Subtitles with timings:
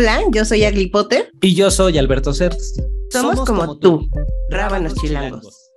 [0.00, 1.30] Hola, yo soy Agli Potter.
[1.42, 2.82] Y yo soy Alberto Certs.
[3.10, 4.08] Somos, como, tú,
[4.48, 5.70] rábanos chilangos.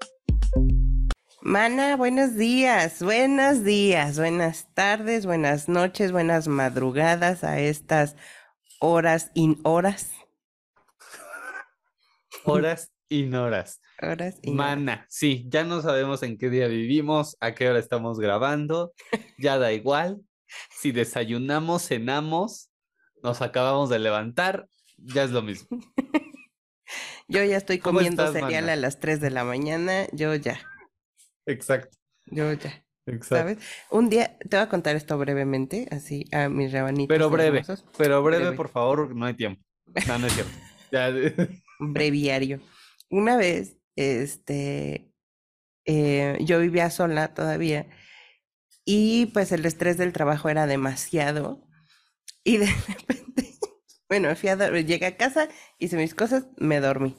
[1.42, 8.16] Mana, buenos días, buenos días, buenas tardes, buenas noches, buenas madrugadas a estas
[8.80, 10.12] horas in horas.
[12.46, 13.82] Horas in horas.
[14.02, 18.20] Horas in Mana, sí, ya no sabemos en qué día vivimos, a qué hora estamos
[18.20, 18.94] grabando,
[19.38, 20.22] ya da igual.
[20.80, 22.70] Si desayunamos, cenamos,
[23.24, 24.68] nos acabamos de levantar,
[24.98, 25.80] ya es lo mismo.
[27.28, 28.74] Yo ya estoy ¿Cómo comiendo estás, cereal mana?
[28.74, 30.60] a las 3 de la mañana, yo ya,
[31.46, 33.56] Exacto, yo ya, exacto.
[33.56, 33.58] ¿sabes?
[33.90, 37.86] Un día, te voy a contar esto brevemente, así a mis rabanitos Pero breve, hermosos.
[37.98, 38.58] pero breve, Breve.
[38.58, 39.62] por favor, no hay tiempo.
[40.08, 40.52] No, no es cierto.
[40.92, 41.12] Ya,
[41.80, 42.62] breviario.
[43.10, 45.12] Una vez, este,
[45.86, 47.88] eh, yo vivía sola todavía
[48.86, 51.68] y pues el estrés del trabajo era demasiado
[52.44, 53.54] y de repente,
[54.10, 57.16] bueno, fui a llegué a casa, hice mis cosas, me dormí.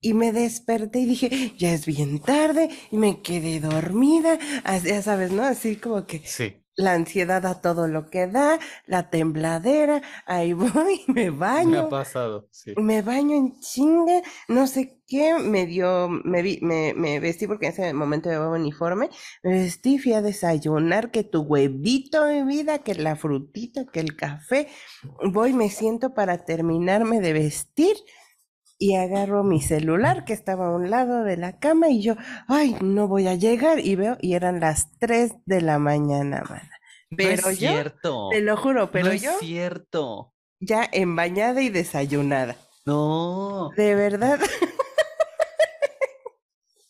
[0.00, 5.02] Y me desperté y dije, ya es bien tarde, y me quedé dormida, así, ya
[5.02, 5.42] sabes, ¿no?
[5.44, 11.02] Así como que sí, la ansiedad a todo lo que da, la tembladera, ahí voy,
[11.08, 11.80] me me baño.
[11.80, 12.78] ha pasado, sí.
[12.78, 17.66] Me baño en chinga, no sé qué, me dio, me vi, me, me vestí porque
[17.66, 19.08] en ese momento llevaba uniforme,
[19.42, 24.14] me vestí, fui a desayunar, que tu huevito, mi vida, que la frutita, que el
[24.16, 24.68] café,
[25.32, 27.96] voy, me siento para terminarme de vestir
[28.78, 32.16] y agarro mi celular que estaba a un lado de la cama y yo,
[32.48, 36.70] ay, no voy a llegar y veo, y eran las 3 de la mañana, mana.
[37.16, 38.28] Pero no es yo, cierto.
[38.28, 40.34] te lo juro, pero no yo es cierto.
[40.60, 42.56] ya embañada y desayunada.
[42.86, 44.40] No, De verdad.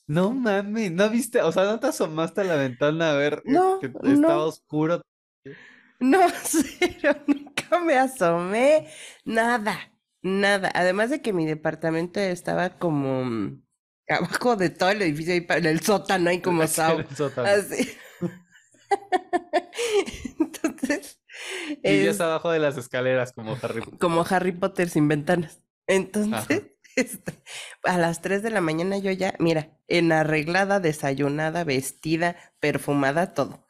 [0.07, 3.81] no mames, no viste, o sea, no te asomaste a la ventana a ver No,
[3.81, 4.11] que no.
[4.13, 5.03] estaba oscuro.
[6.01, 8.89] No, cero, nunca me asomé,
[9.25, 9.91] nada,
[10.27, 10.71] nada.
[10.75, 13.63] Además de que mi departamento estaba como mm,
[14.09, 17.49] abajo de todo el edificio, ahí el sótano, ahí como sao, el sótano.
[17.49, 17.91] así.
[20.39, 21.21] Entonces,
[21.83, 23.99] Vivías es abajo de las escaleras como Harry Potter.
[23.99, 25.63] como Harry Potter sin ventanas.
[25.87, 26.63] Entonces,
[26.97, 27.33] este,
[27.85, 33.67] a las 3 de la mañana yo ya, mira, en arreglada, desayunada, vestida, perfumada, todo.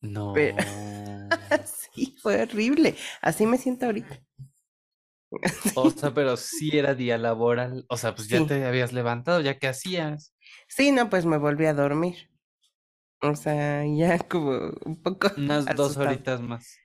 [0.00, 0.32] No.
[0.34, 0.56] Pero-
[1.94, 2.94] Sí, fue horrible.
[3.22, 4.20] Así me siento ahorita.
[5.74, 7.84] O sea, pero sí era día laboral.
[7.88, 8.46] O sea, pues ya Sí.
[8.46, 10.34] te habías levantado, ¿ya qué hacías?
[10.68, 12.30] Sí, no, pues me volví a dormir.
[13.22, 14.52] O sea, ya como
[14.84, 16.76] un poco Unas dos horitas más.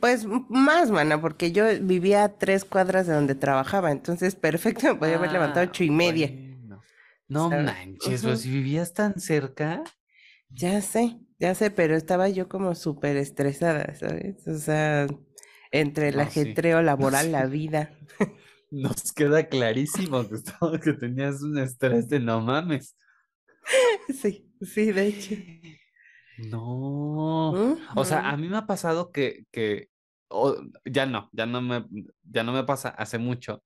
[0.00, 4.86] Pues m- más, mana, porque yo vivía a tres cuadras de donde trabajaba, entonces perfecto
[4.88, 6.28] me podía haber levantado Ah, ocho y media.
[6.28, 6.80] bueno.
[7.28, 7.66] No ¿sabes?
[7.66, 9.82] manches, pues si vivías tan cerca.
[10.50, 14.46] Ya sé, ya sé, pero estaba yo como súper estresada, ¿sabes?
[14.48, 15.06] O sea,
[15.70, 16.20] entre el sí.
[16.20, 17.32] ajetreo laboral, Sí.
[17.32, 17.90] la vida.
[18.70, 20.36] Nos queda clarísimo que,
[20.82, 22.96] que tenías un estrés de no mames.
[24.22, 25.34] Sí, sí, de hecho.
[26.36, 27.76] No.
[27.96, 29.88] O sea, a mí me ha pasado que, que
[30.84, 31.84] ya no, ya no me,
[32.22, 33.62] ya no me pasa hace mucho.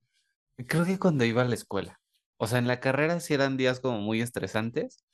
[0.69, 2.01] Creo que cuando iba a la escuela.
[2.39, 5.05] O sea, en la carrera sí eran días como muy estresantes.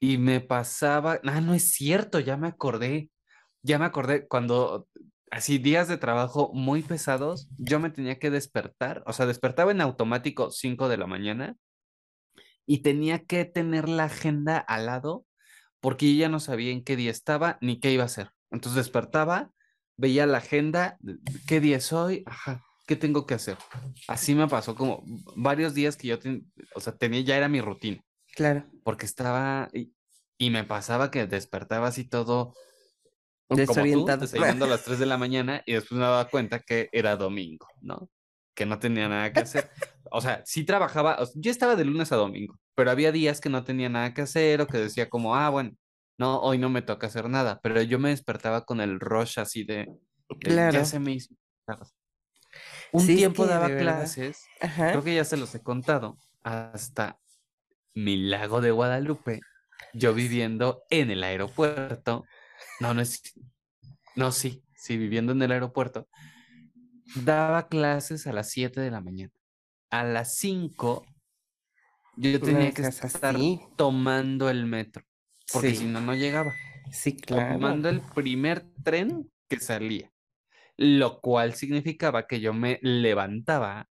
[0.00, 1.20] Y me pasaba.
[1.24, 3.10] Ah, no es cierto, ya me acordé.
[3.62, 4.88] Ya me acordé cuando
[5.30, 9.02] así días de trabajo muy pesados, yo me tenía que despertar.
[9.06, 11.56] O sea, despertaba en automático 5 de la mañana
[12.66, 15.26] y tenía que tener la agenda al lado
[15.80, 18.30] porque yo ya no sabía en qué día estaba ni qué iba a hacer.
[18.50, 19.52] Entonces despertaba,
[19.96, 20.98] veía la agenda,
[21.46, 23.56] qué día es hoy, ajá, qué tengo que hacer.
[24.08, 25.04] Así me pasó como
[25.36, 28.02] varios días que yo, ten- o sea, tenía, ya era mi rutina,
[28.34, 29.92] Claro, porque estaba, y,
[30.36, 32.54] y me pasaba que despertaba así todo,
[33.48, 34.18] como tú, desorientado.
[34.20, 37.66] desayunando a las 3 de la mañana y después me daba cuenta que era domingo,
[37.80, 38.10] ¿no?
[38.54, 39.70] Que no tenía nada que hacer.
[40.10, 43.40] O sea, sí trabajaba, o sea, yo estaba de lunes a domingo, pero había días
[43.40, 45.72] que no tenía nada que hacer o que decía como, ah, bueno,
[46.18, 49.64] no, hoy no me toca hacer nada, pero yo me despertaba con el rush así
[49.64, 49.86] de,
[50.40, 50.78] de, Claro.
[50.78, 51.34] ya se me hizo.
[51.66, 51.86] tarde".
[52.92, 54.92] Un Sí, es tiempo que daba clases, Ajá.
[54.92, 57.18] creo que ya se los he contado, hasta
[57.94, 59.40] mi lago de Guadalupe,
[59.92, 62.24] yo viviendo en el aeropuerto,
[62.80, 63.22] no, no es,
[64.16, 66.08] no, sí, sí, viviendo en el aeropuerto,
[67.14, 69.32] daba clases a las 7 de la mañana.
[69.90, 71.06] A las 5
[72.16, 73.60] yo tenía que estar así.
[73.76, 75.04] tomando el metro,
[75.50, 76.54] porque si Sí, no, no llegaba.
[76.92, 77.58] sí, claro.
[77.58, 80.12] Tomando el primer tren que salía,
[80.76, 83.88] lo cual significaba que yo me levantaba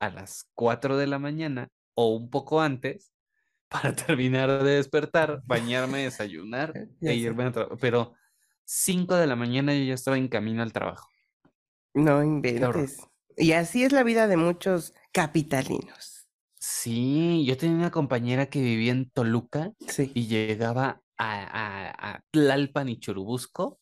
[0.00, 3.12] a las 4 de la mañana o un poco antes
[3.68, 7.78] para terminar de despertar, bañarme, desayunar e irme a trabajar.
[7.80, 8.14] Pero
[8.72, 11.08] 5 de la mañana yo ya estaba en camino al trabajo.
[11.92, 12.98] No inventes.
[13.36, 16.28] Y así es la vida de muchos capitalinos.
[16.60, 20.12] Sí, yo tenía una compañera que vivía en Toluca Sí.
[20.14, 23.80] y llegaba a, a- a Tlalpan y Churubusco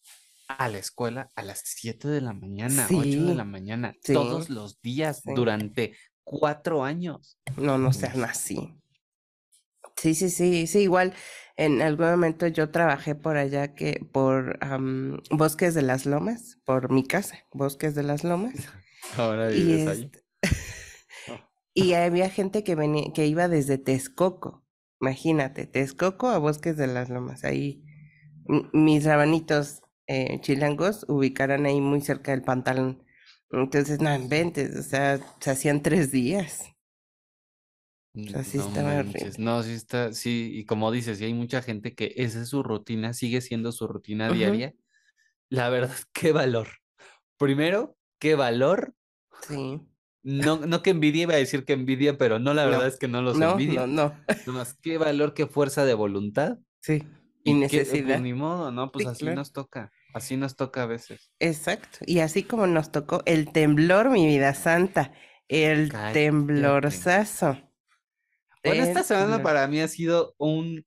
[0.49, 4.15] a la escuela a las 7 de la mañana, 8 de la Sí, mañana, sí,
[4.15, 5.33] todos los días sí.
[5.35, 5.95] durante
[6.25, 7.39] cuatro años.
[7.59, 8.75] No, no sean así.
[10.01, 11.15] Sí, sí, sí, sí, igual
[11.57, 16.91] en algún momento yo trabajé por allá que por am, Bosques de las Lomas, por
[16.93, 18.55] mi casa, Bosques de las Lomas,
[19.17, 20.11] Ahora y vives ahí.
[20.11, 20.23] este,
[21.75, 24.65] y había gente que venía, que iba desde Texcoco,
[25.01, 27.85] imagínate, Texcoco a Bosques de las Lomas, ahí
[28.73, 33.05] mis rabanitos eh, chilangos ubicarán ahí muy cerca del pantalón.
[33.51, 36.65] Entonces, no inventes, o sea, se hacían tres días.
[38.27, 39.31] O sea, sí No horrible.
[39.39, 42.63] no, sí está, sí, y como dices, sí hay mucha gente que esa es su
[42.63, 44.75] rutina, sigue siendo su rutina diaria.
[45.51, 46.69] La verdad, qué valor.
[47.39, 48.95] Primero, qué valor.
[49.47, 49.81] Sí.
[50.23, 52.97] No, no que envidia, iba a decir que envidia, pero no, la verdad No, es
[52.99, 53.87] que no los no, envidio.
[53.87, 54.15] no, no.
[54.47, 56.59] Nomás, qué valor, qué fuerza de voluntad.
[56.83, 57.05] Sí.
[57.45, 58.19] Y Y eh, pues necesidad.
[58.19, 58.91] ni modo, ¿no?
[58.93, 59.37] Pues Sí, así claro.
[59.37, 61.31] nos toca, así nos toca a veces.
[61.41, 61.99] Exacto.
[62.07, 65.13] Y así como nos tocó el temblor, mi vida santa,
[65.49, 66.13] el Cállate.
[66.13, 67.68] temblorzazo.
[68.69, 70.85] Bueno, esta semana para mí ha sido un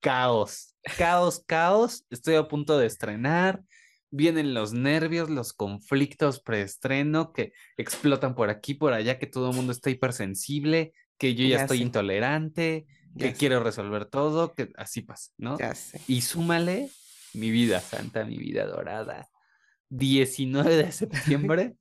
[0.00, 2.04] caos, caos, caos.
[2.10, 3.62] Estoy a punto de estrenar.
[4.10, 9.56] Vienen los nervios, los conflictos preestreno que explotan por aquí, por allá, que todo el
[9.56, 12.86] mundo está hipersensible, que yo ya Ya estoy sé, intolerante,
[13.18, 15.58] que sé, quiero resolver todo, que así pasa, ¿no?
[15.58, 16.00] ya sé.
[16.08, 16.88] Y súmale
[17.34, 19.28] mi vida santa, mi vida dorada.
[19.90, 21.76] 19 de septiembre,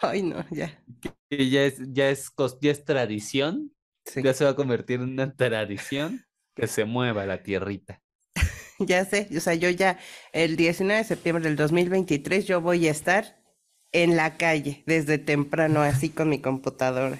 [0.00, 0.82] Ay, no, ya.
[1.28, 3.72] que ya es, ya es, ya es tradición,
[4.12, 4.22] Sí.
[4.22, 6.24] ya se va a convertir en una tradición
[6.54, 8.02] que se mueva la tierrita.
[8.80, 9.28] Ya sé.
[9.36, 9.98] O sea, yo ya
[10.32, 13.42] el 19 de septiembre del 2023 yo voy a estar
[13.90, 17.18] en la calle desde temprano así con mi computadora.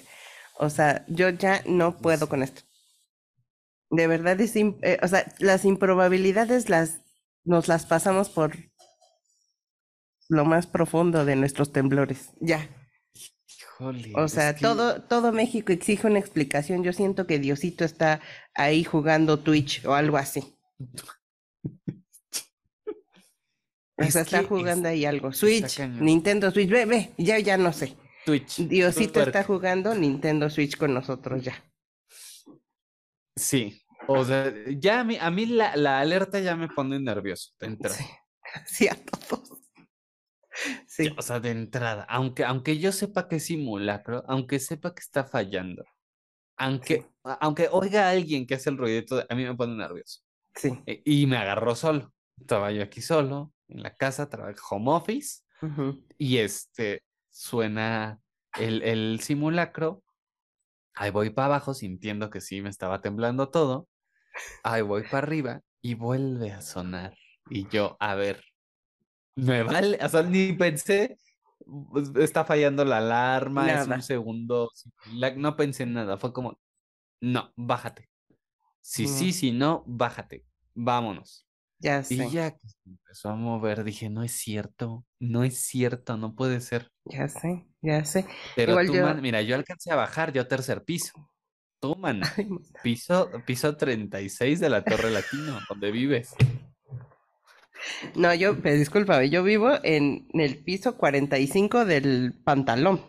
[0.58, 2.62] O sea, yo ya no puedo con esto.
[3.91, 7.00] De verdad es, eh, o sea, las improbabilidades las
[7.44, 8.56] nos las pasamos por
[10.29, 12.31] lo más profundo de nuestros temblores.
[12.41, 12.69] Ya.
[13.80, 16.82] Híjole, O es sea, que- todo, todo México exige una explicación.
[16.82, 18.20] Yo siento que Diosito está
[18.54, 20.42] ahí jugando Twitch o algo así.
[23.96, 25.32] O Es sea, está es- jugando ahí algo.
[25.32, 25.80] Switch.
[25.80, 27.96] Nintendo Switch, ve, ve, ya, ya no sé.
[28.25, 28.58] Twitch.
[28.69, 31.54] Diosito está jugando Nintendo Switch con nosotros ya.
[33.34, 33.82] Sí.
[34.06, 37.52] O sea, ya a mí, a mí la, la alerta ya me pone nervioso
[38.66, 39.57] sí, a todos.
[40.87, 42.05] Sí, O sea, de entrada.
[42.08, 45.84] Aunque, aunque yo sepa que es simulacro, aunque sepa que está fallando,
[46.56, 47.06] aunque,
[47.40, 50.20] aunque oiga a alguien que hace el ruidito, de- a mí me pone nervioso.
[50.55, 50.70] sí.
[50.87, 52.12] E- Y me agarró solo.
[52.38, 55.43] Estaba yo aquí solo, en la casa, trabajo home office,
[56.19, 58.20] y este suena
[58.56, 60.02] el, el simulacro.
[60.94, 63.88] Ahí voy para abajo, sintiendo que sí me estaba temblando todo.
[64.64, 67.16] Ahí voy para arriba y vuelve a sonar.
[67.50, 68.43] Y yo, a ver,
[69.38, 71.19] me vale, o sea, ni pensé,
[71.90, 73.96] pues, está fallando la alarma, es Nada.
[73.96, 74.70] un segundo,
[75.37, 76.61] no pensé en nada, fue como,
[77.20, 78.08] no, bájate.
[78.81, 81.46] Si sí, si no, bájate, vámonos.
[81.81, 85.58] Ya Y sé, ya que se empezó a mover, dije, no es cierto, no es
[85.61, 86.91] cierto, no puede ser.
[87.05, 88.26] ya sé, ya sé.
[88.56, 91.31] Pero Igual tú, yo- man, mira, yo alcancé a bajar, yo tercer piso.
[91.81, 92.20] Tú, man,
[92.82, 96.34] piso, piso 36 de la Torre Latino, donde vives.
[98.14, 103.00] No, yo, discúlpame, yo vivo en el piso 45 del pantalón.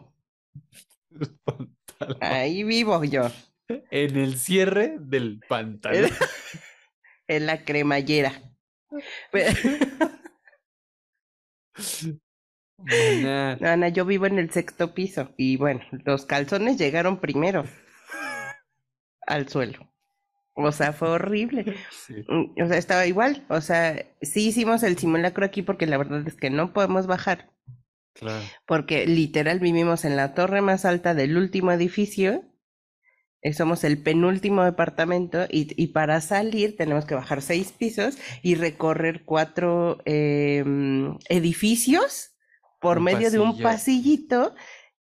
[1.43, 2.17] Pantalón.
[2.21, 3.29] Ahí vivo yo,
[3.67, 6.09] En el cierre del pantalón.
[7.27, 8.33] en la cremallera.
[13.62, 17.65] No, no, yo vivo en el sexto piso y bueno, los calzones llegaron primero
[19.27, 19.88] al suelo.
[20.63, 21.66] O sea, fue horrible.
[21.89, 23.46] sí, Mm, O sea, estaba igual.
[23.50, 27.50] O sea, sí hicimos el simulacro aquí porque la verdad es que no podemos bajar.
[28.13, 28.51] claro.
[28.66, 32.44] Porque literal vivimos en la torre más alta del último edificio.
[33.42, 38.56] eh, Somos el penúltimo departamento y, y para salir tenemos que bajar seis pisos y
[38.56, 42.32] recorrer cuatro em, edificios
[42.82, 44.56] por Un medio de un pasillito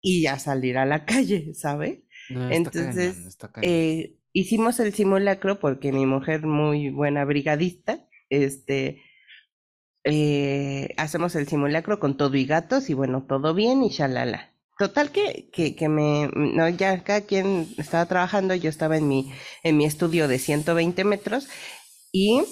[0.03, 2.05] y ya salir a la calle, ¿sabe?
[2.29, 3.63] No, Entonces, cañón.
[3.63, 9.03] Eh, hicimos el simulacro porque mi mujer, muy buena brigadista, este,
[10.05, 14.51] eh, hacemos el simulacro con todo y gatos y bueno, todo bien y shalala.
[14.79, 19.33] Total que, que, que me, no, ya cada quien estaba trabajando, yo estaba en mi,
[19.63, 21.49] en mi estudio de 120 metros
[22.11, 22.43] y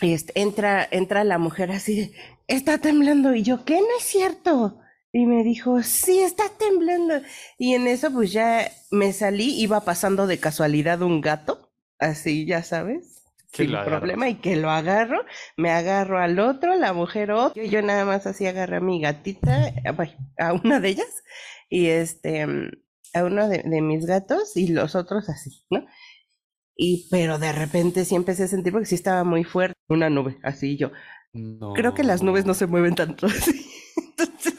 [0.00, 2.12] este, entra, entra la mujer así
[2.48, 3.74] está temblando y yo, ¿qué?
[3.80, 4.80] No es cierto.
[5.12, 7.14] Y me dijo, sí, está temblando.
[7.58, 12.62] Y en eso pues ya me salí, iba pasando de casualidad un gato, así ya
[12.62, 13.22] sabes,
[13.52, 14.00] Que sin agarras.
[14.00, 15.24] problema, y que lo agarro,
[15.56, 19.72] me agarro al otro, la mujer otro, yo nada más así agarré a mi gatita,
[19.84, 21.22] a bueno, a una de ellas,
[21.70, 22.70] y este, mm,
[23.14, 25.86] a uno de, de mis gatos, y los otros así, ¿no?
[26.76, 30.38] Y pero de repente sí empecé a sentir, porque sí estaba muy fuerte, una nube,
[30.42, 30.92] así yo.
[31.74, 33.67] Creo que las nubes no se mueven tanto así.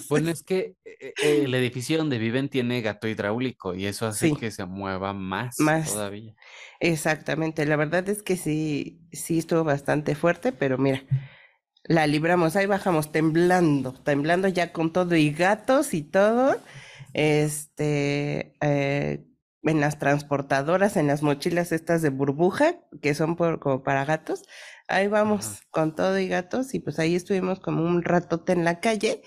[0.10, 4.28] Bueno, es que eh, eh, el edificio donde viven tiene gato hidráulico y eso hace
[4.30, 4.36] Sí.
[4.36, 5.92] que se mueva más, Más.
[5.92, 6.36] todavía.
[6.80, 11.04] Exactamente, la verdad es que sí, sí estuvo bastante fuerte, pero mira,
[11.84, 16.58] la libramos, ahí bajamos temblando, temblando ya con todo y gatos y todo,
[17.14, 19.26] este, eh,
[19.64, 24.44] en las transportadoras, en las mochilas estas de burbuja, que son por, como para gatos,
[24.88, 25.60] ahí vamos Ajá.
[25.72, 29.22] con todo y gatos y pues ahí estuvimos como un ratote en la calle,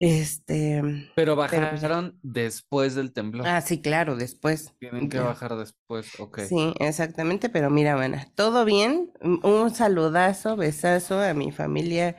[0.00, 0.82] este,
[1.14, 3.46] Pero pues bajaron después del temblor.
[3.46, 4.74] ah, sí, claro, después.
[4.78, 5.24] Tienen que ya.
[5.24, 6.40] bajar después, ok.
[6.40, 9.12] Sí, exactamente, pero mira, mana, todo bien.
[9.42, 12.16] Un saludazo, besazo a mi familia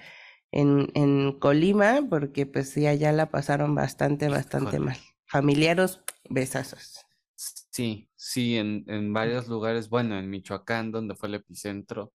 [0.52, 4.98] en, en Colima, porque pues sí, allá la pasaron bastante, bastante mal.
[5.28, 7.06] Familiaros, besazos.
[7.36, 12.14] Sí, sí, en, en varios lugares, bueno, en Michoacán, donde fue el epicentro,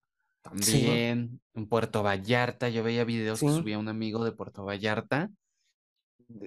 [0.60, 0.82] Sí.
[0.82, 5.30] también, en Puerto Vallarta, yo veía videos que subía un amigo de Puerto Vallarta,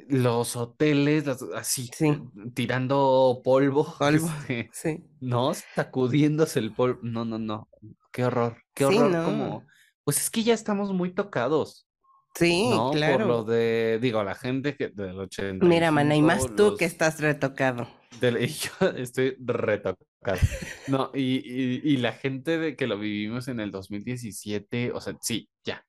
[0.08, 2.18] los hoteles, las- así, Sí.
[2.54, 5.04] tirando polvo, Polvo, este, sí.
[5.20, 7.68] no, sacudiéndose el polvo, no, no, no,
[8.12, 9.24] qué horror, qué Sí, horror, no.
[9.26, 9.66] como,
[10.04, 11.88] pues es que ya estamos muy tocados,
[12.36, 12.90] Sí, ¿no?
[12.90, 13.44] Por lo claro.
[13.44, 15.30] de, digo, la gente que del
[15.62, 17.88] Mira, mana, y más 85, tú que estás retocado.
[18.42, 20.40] y yo estoy retocado.
[20.88, 25.16] No, y, y, y la gente de que lo vivimos en el 2017, o sea,
[25.22, 25.86] sí, ya.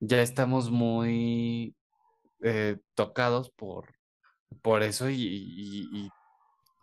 [0.00, 1.75] Ya estamos muy
[2.42, 3.94] eh, tocados por,
[4.62, 6.10] por eso y, y- y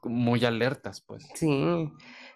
[0.04, 1.26] muy alertas, pues.
[1.36, 1.92] Sí,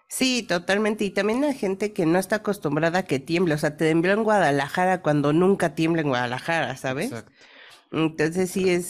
[0.08, 1.04] sí, totalmente.
[1.04, 3.54] Y también la gente que no está acostumbrada a que tiemble.
[3.54, 7.06] O sea, tembló en Guadalajara cuando nunca tiembla en Guadalajara, ¿sabes?
[7.12, 7.32] Exacto.
[7.92, 8.86] Entonces sí es,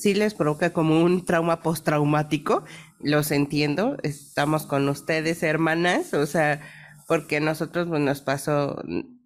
[0.00, 2.64] sí les provoca como un trauma postraumático,
[3.00, 6.60] los entiendo, estamos con ustedes, hermanas, o sea,
[7.06, 8.82] porque a nosotros pues, nos pasó,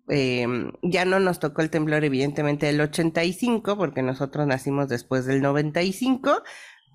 [0.08, 0.46] eh,
[0.82, 6.42] ya no nos tocó el temblor evidentemente del 85, porque nosotros nacimos después del 95,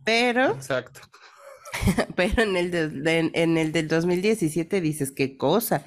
[0.05, 1.01] pero, Exacto.
[2.15, 5.85] pero en el, de- de- en el del 2017 dices, qué cosa,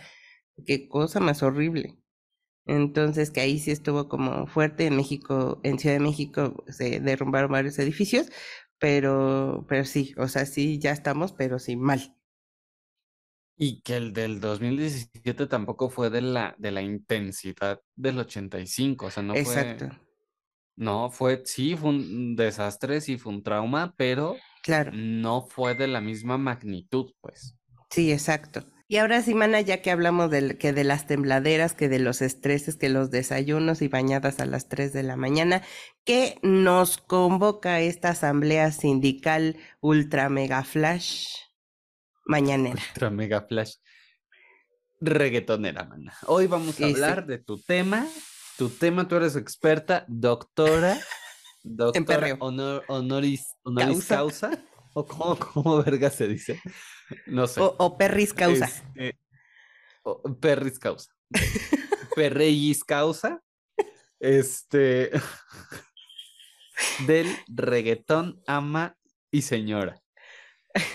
[0.66, 1.96] qué cosa más horrible.
[2.66, 7.50] Entonces, que ahí sí estuvo como fuerte en México, en Ciudad de México se derrumbaron
[7.50, 8.28] varios edificios,
[8.78, 12.16] pero, pero sí, o sea, sí, ya estamos, pero sí, mal.
[13.62, 19.10] Y que el del 2017 tampoco fue de la, de la intensidad del 85, o
[19.10, 19.90] sea, no fue, Exacto,
[20.76, 25.88] no fue, sí, fue un desastre, sí fue un trauma, pero claro, no fue de
[25.88, 27.54] la misma magnitud, pues.
[27.90, 28.64] sí, exacto.
[28.88, 32.22] Y ahora sí, mana, ya que hablamos del, que de las tembladeras, que de los
[32.22, 35.62] estreses, que los desayunos y bañadas a las 3 de la mañana,
[36.04, 41.49] que nos convoca esta asamblea sindical ultra mega flash
[42.30, 42.80] mañanera.
[42.92, 43.74] Ultra mega flash.
[45.00, 46.14] Reggaetonera, mana.
[46.26, 46.84] Hoy vamos a sí.
[46.84, 48.06] hablar de tu tema.
[48.56, 50.98] Tu tema, tú eres experta, doctora,
[51.62, 54.48] doctora honor- honoris, honoris Causa.
[54.50, 54.64] causa.
[54.92, 56.60] ¿O cómo, cómo verga se dice?
[57.26, 57.60] No sé.
[57.60, 58.66] O, o perris causa.
[58.66, 59.18] Este,
[60.02, 61.10] o- perris causa.
[62.14, 63.40] Perrellis causa.
[64.18, 65.10] Este.
[67.06, 68.96] Del reggaetón ama
[69.30, 70.00] y señora.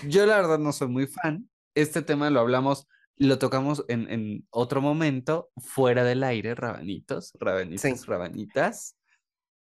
[0.08, 1.48] Yo la verdad no soy muy fan.
[1.74, 7.80] Este tema lo hablamos, lo tocamos en, en otro momento, fuera del aire, rabanitos, rabanitas,
[7.82, 8.06] Sí.
[8.06, 8.96] rabanitas.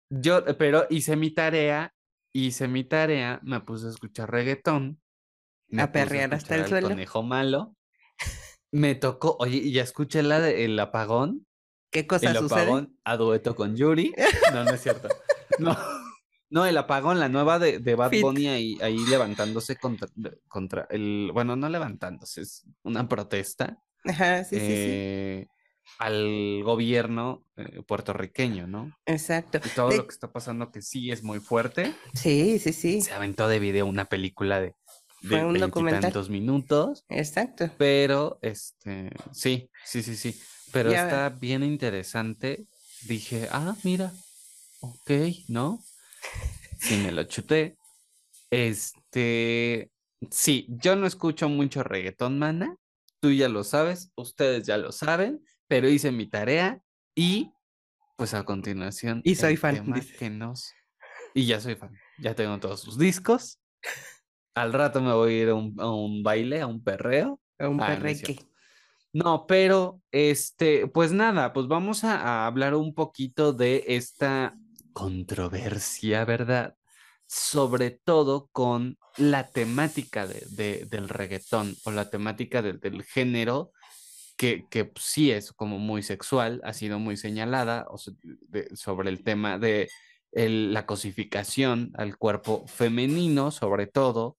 [0.09, 1.93] Yo, pero hice mi tarea,
[2.33, 5.01] hice mi tarea, me puse a escuchar reggaetón.
[5.67, 6.89] me A perrear hasta el suelo.
[6.89, 7.75] Conejo malo.
[8.71, 11.47] Me tocó, oye, y ya escuché la de El Apagón.
[11.91, 12.61] ¿Qué cosa El sucede?
[12.61, 14.13] apagón a dueto con Yuri.
[14.53, 15.07] No, no es cierto.
[15.59, 15.77] No,
[16.49, 18.21] no el apagón, la nueva de, de Bad Fit.
[18.21, 20.07] Bunny ahí, ahí levantándose contra,
[20.47, 24.71] contra el, bueno, no levantándose, es una protesta Ajá, sí, sí, sí.
[24.89, 25.47] eh,
[25.97, 28.91] al gobierno eh, puertorriqueño, ¿no?
[29.05, 29.59] Exacto.
[29.63, 31.93] Y todo De- lo que está pasando que sí es muy fuerte.
[32.13, 33.01] Sí, sí, sí.
[33.01, 34.75] Se aventó de video una película de,
[35.21, 36.01] Fue de un documental.
[36.01, 37.05] veintitantos minutos.
[37.09, 37.69] Exacto.
[37.77, 40.39] Pero, este, sí, sí, sí, sí.
[40.71, 41.03] Pero Ya.
[41.03, 42.65] está bien interesante.
[43.07, 44.11] Dije, ah, mira,
[44.81, 45.11] ok,
[45.47, 45.79] ¿no?
[46.77, 47.77] Sí, me lo chuté.
[48.51, 49.91] Este,
[50.29, 52.75] sí, yo no escucho mucho reggaetón, mana.
[53.19, 56.81] Tú ya lo sabes, ustedes ya lo saben, pero hice mi tarea
[57.15, 57.51] y,
[58.17, 60.73] pues a continuación, Y soy fan, que nos
[61.33, 61.97] Y ya soy fan.
[62.19, 63.59] Ya tengo todos sus discos.
[64.53, 67.39] Al rato me voy a ir a un, baile, a un perreo.
[67.59, 68.39] A un ah, perreque.
[69.11, 74.57] No, pero este, pues nada, pues vamos a, hablar un poquito de esta
[74.95, 76.77] controversia, ¿verdad?
[77.27, 83.73] Sobre todo con la temática de, del reggaetón o la temática del género,
[84.37, 87.85] que, que, sí es como muy sexual, ha sido muy señalada
[88.73, 89.89] sobre el tema de
[90.33, 94.37] la cosificación al cuerpo femenino, sobre todo,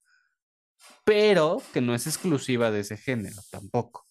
[1.05, 4.07] pero que no es exclusiva de ese género tampoco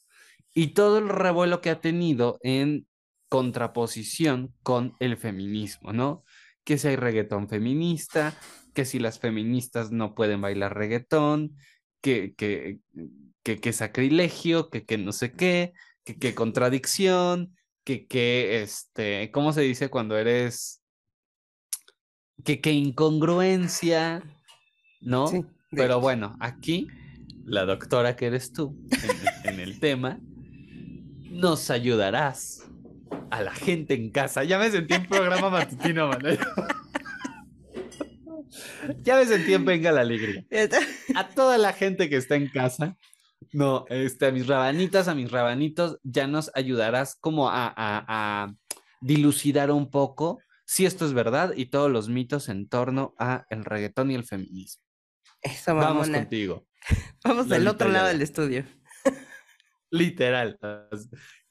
[0.56, 2.88] y todo el revuelo que ha tenido en
[3.30, 6.24] contraposición con el feminismo, ¿no?
[6.66, 8.38] Que si hay reggaetón feminista,
[8.74, 11.56] que si las feministas no pueden bailar reggaetón,
[12.02, 12.80] que, que,
[13.44, 15.72] que, sacrilegio, que, que no sé qué,
[16.04, 17.56] que, que contradicción,
[17.86, 20.84] que, que, este, ¿cómo se dice cuando eres,
[22.44, 24.24] que, que incongruencia,
[25.00, 25.26] ¿no?
[25.72, 26.88] Pero bueno, aquí
[27.46, 28.76] la doctora que eres tú
[29.44, 30.20] en el tema,
[31.30, 32.65] nos ayudarás
[33.36, 34.44] a la gente en casa.
[34.44, 36.22] Ya me sentí en programa matutino, man.
[39.02, 40.46] Ya me sentí en Venga la Alegría.
[41.16, 42.98] A toda la gente que está en casa,
[43.52, 48.54] no, este, a mis rabanitas, a mis rabanitos, ya nos ayudarás como a, a,
[49.02, 53.66] dilucidar un poco si esto es verdad y todos los mitos en torno a el
[53.66, 54.84] reggaetón y el feminismo.
[55.42, 56.66] Eso, vamos contigo.
[57.24, 58.64] Vamos del otro lado del estudio.
[59.92, 60.58] Literal.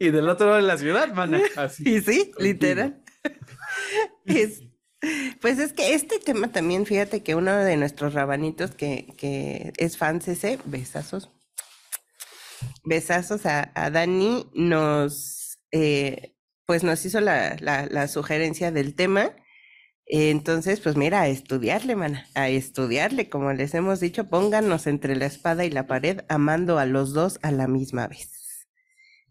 [0.05, 1.41] Y del otro lado de la ciudad, mana.
[1.57, 3.03] Así, y sí, literal.
[5.41, 9.97] pues es que este tema también, fíjate que uno de nuestros rabanitos que, que es
[9.97, 11.31] fan CC, besazos.
[12.85, 16.35] Besazos a, a Dani, nos eh,
[16.67, 19.35] pues nos hizo la, la, la sugerencia del tema.
[20.05, 25.25] Entonces, pues mira, a estudiarle, mana, a estudiarle, como les hemos dicho, pónganos entre la
[25.25, 28.34] espada y la pared, amando a los dos a la misma vez.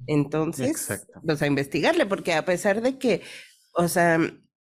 [0.07, 0.77] Entonces,
[1.25, 3.21] pues a investigarle, porque a pesar de que,
[3.73, 4.19] o sea,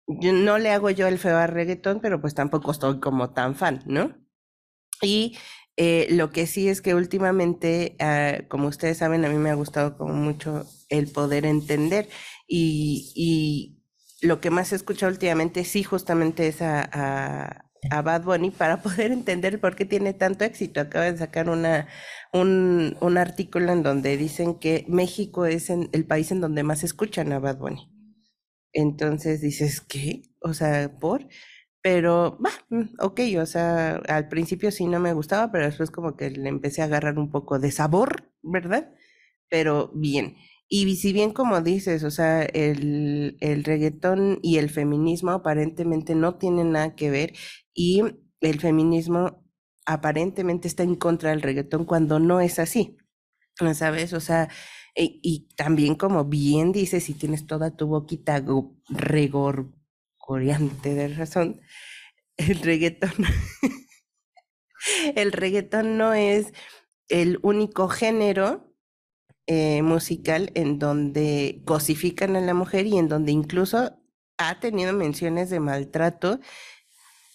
[0.07, 3.55] yo no le hago yo el feo a reggaetón, pero pues tampoco estoy como tan
[3.57, 4.15] fan, ¿no?
[5.03, 5.37] Y
[5.77, 9.55] eh, lo que sí es que últimamente, ah, como ustedes saben, a mí me ha
[9.55, 12.09] gustado como mucho el poder entender
[12.47, 18.51] y, y lo que más he escuchado últimamente sí justamente es a a Bad Bunny
[18.51, 20.81] para poder entender por qué tiene tanto éxito.
[20.81, 21.89] Acaba de sacar una,
[22.33, 27.33] un, un artículo en donde dicen que México es el país en donde más escuchan
[27.33, 27.91] a Bad Bunny.
[28.73, 30.23] Entonces dices, ¿qué?
[30.41, 31.27] O sea, ¿por?
[31.83, 36.17] Pero, va, mm, ok, o sea, al principio sí no me gustaba, pero después como
[36.17, 38.93] que le empecé a agarrar un poco de sabor, ¿verdad?
[39.49, 40.37] Pero bien.
[40.69, 46.37] Y si bien como dices, o sea, el, el reggaetón y el feminismo aparentemente no
[46.39, 47.33] tienen nada que ver
[47.77, 48.03] y
[48.41, 49.45] el feminismo
[49.85, 52.97] aparentemente está en contra del reggaetón cuando no es así,
[53.75, 54.15] ¿sabes?
[54.15, 54.49] O sea,
[54.97, 58.43] y, también como bien dices, si tienes toda tu boquita
[58.89, 61.61] regorgoriante de razón,
[62.39, 63.13] el reggaetón,
[65.15, 66.55] el reggaetón no es
[67.09, 68.75] el único género
[69.47, 73.99] eh, musical en donde cosifican a la mujer y en donde incluso
[74.39, 76.41] ha tenido menciones de maltrato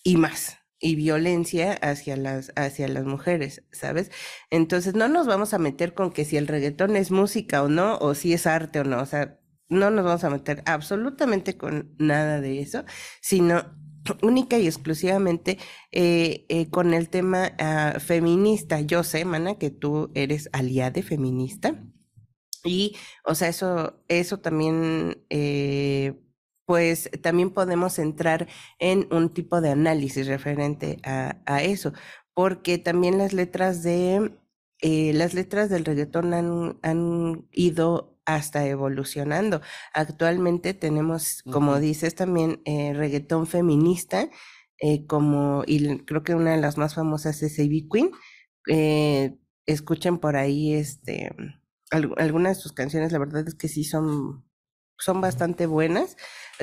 [0.04, 4.12] y más y violencia hacia las hacia las mujeres, ¿sabes?
[4.50, 7.98] Entonces no nos vamos a meter con que si el reggaetón es música o no
[8.00, 11.96] o si es arte o no, o sea, no nos vamos a meter absolutamente con
[11.98, 12.84] nada de eso,
[13.22, 13.64] sino
[14.22, 15.58] única y exclusivamente
[15.92, 18.82] eh, eh, con el tema uh, feminista.
[18.82, 21.84] Yo sé, Mana, que tú eres aliade feminista.
[22.64, 26.22] Y, o sea, eso, eso también eh,
[26.72, 28.48] pues también podemos entrar
[28.80, 31.92] en un tipo de análisis referente a, eso,
[32.34, 34.40] porque también las letras de
[34.80, 39.60] eh, las letras del reggaetón han, ido hasta evolucionando.
[39.94, 44.30] Actualmente tenemos, como dices, también eh, reggaetón feminista,
[44.80, 47.90] eh, como, y creo que una de las más famosas es A.B.
[47.92, 48.12] Queen.
[49.66, 51.36] escuchen por ahí este,
[51.90, 54.46] algunas de sus canciones, la verdad es que sí son,
[55.02, 56.16] son bastante buenas.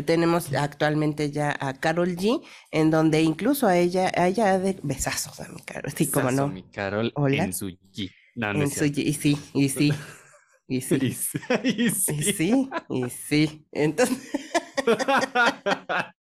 [0.05, 5.41] Tenemos actualmente ya a Carol G, en donde incluso a ella, a ella de besazos
[5.41, 6.49] a mi Carol, sí, como no.
[6.49, 7.45] Mi Carol Hola.
[7.45, 8.11] en su G.
[8.37, 9.93] en su G, y sí, y sí.
[10.71, 10.99] Y sí.
[11.01, 11.41] y sí.
[11.65, 12.69] Y sí.
[12.91, 13.67] Y sí.
[13.73, 14.19] Entonces.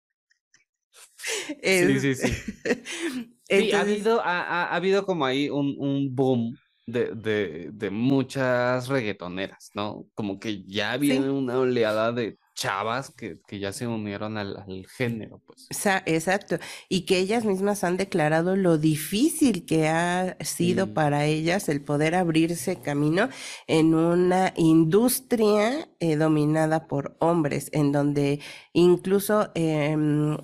[1.62, 2.32] sí, sí, sí.
[3.48, 8.86] sí ha, habido, ha, ha, habido como ahí un, un boom de, de, de, muchas
[8.86, 10.06] reggaetoneras, ¿no?
[10.14, 15.68] Como que ya viene una oleada de chavas que, ya se unieron al, género, pues.
[16.06, 16.56] Exacto,
[16.88, 22.14] y que ellas mismas han declarado lo difícil que ha sido para ellas el poder
[22.14, 23.28] abrirse camino
[23.66, 28.40] en una industria eh, dominada por hombres, en donde
[28.72, 30.38] incluso em,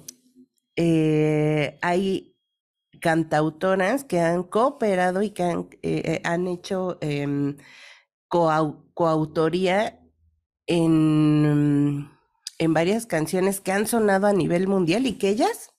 [0.76, 2.36] eh, hay
[3.00, 7.56] cantautoras que han cooperado y que han, eh, han hecho em,
[8.28, 10.01] coautoría
[10.66, 12.10] en,
[12.58, 15.72] en varias canciones que han sonado a nivel mundial y que ellas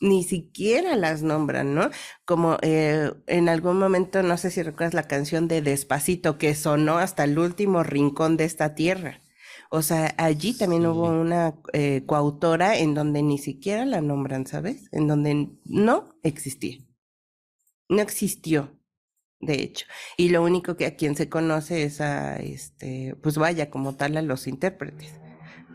[0.00, 1.90] ni siquiera las nombran, ¿no?
[2.24, 6.98] Como eh, en algún momento, no sé si recuerdas la canción de Despacito que sonó
[6.98, 9.22] hasta el último rincón de esta tierra.
[9.70, 14.88] O sea, allí también hubo una eh, coautora en donde ni siquiera la nombran, ¿sabes?
[14.92, 16.78] En donde no existía.
[17.88, 18.75] No existió
[19.40, 19.86] de hecho.
[20.16, 24.16] Y lo único que a quien se conoce es a, este, pues vaya, como tal,
[24.16, 25.14] a los intérpretes,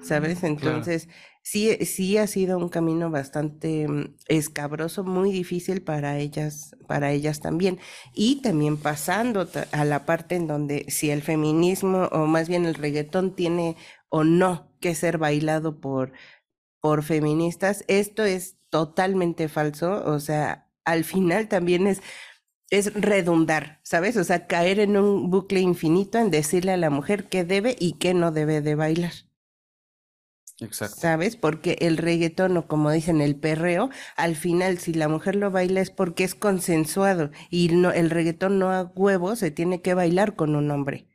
[0.01, 0.43] ¿sabes?
[0.43, 1.09] Entonces,
[1.43, 7.39] sí, sí ha sido un camino bastante mm, escabroso, muy difícil para ellas, para ellas
[7.39, 7.79] también.
[8.13, 12.75] Y también pasando a la parte en donde si el feminismo, o más bien el
[12.75, 13.75] reggaetón, tiene
[14.09, 16.11] o no que ser bailado por,
[16.79, 22.01] por feministas, esto es totalmente falso, o sea, al final también es
[22.71, 24.17] es redundar, ¿sabes?
[24.17, 27.93] O sea, caer en un bucle infinito en decirle a la mujer qué debe y
[27.99, 29.13] qué no debe de bailar.
[30.59, 31.01] Exacto.
[31.01, 31.35] ¿Sabes?
[31.35, 35.81] Porque el reggaetón o como dicen el perreo, al final si la mujer lo baila
[35.81, 40.35] es porque es consensuado y no, el reggaetón no a huevo se tiene que bailar
[40.35, 41.07] con un hombre.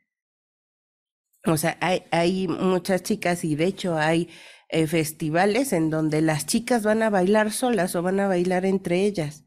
[1.47, 4.29] O sea, hay, hay muchas chicas y de hecho hay
[4.69, 9.05] eh, festivales en donde las chicas van a bailar solas o van a bailar entre
[9.07, 9.46] ellas.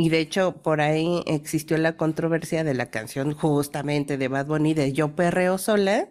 [0.00, 4.72] Y de hecho, por ahí existió la controversia de la canción justamente de Bad Bunny
[4.72, 6.08] de Yo Perreo Sola.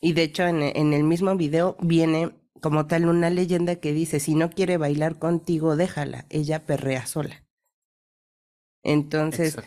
[0.00, 0.62] Y de hecho, en,
[0.94, 2.30] el mismo video viene
[2.62, 7.44] como tal una leyenda que dice, si no quiere bailar contigo, déjala, ella perrea sola.
[8.82, 9.58] Entonces,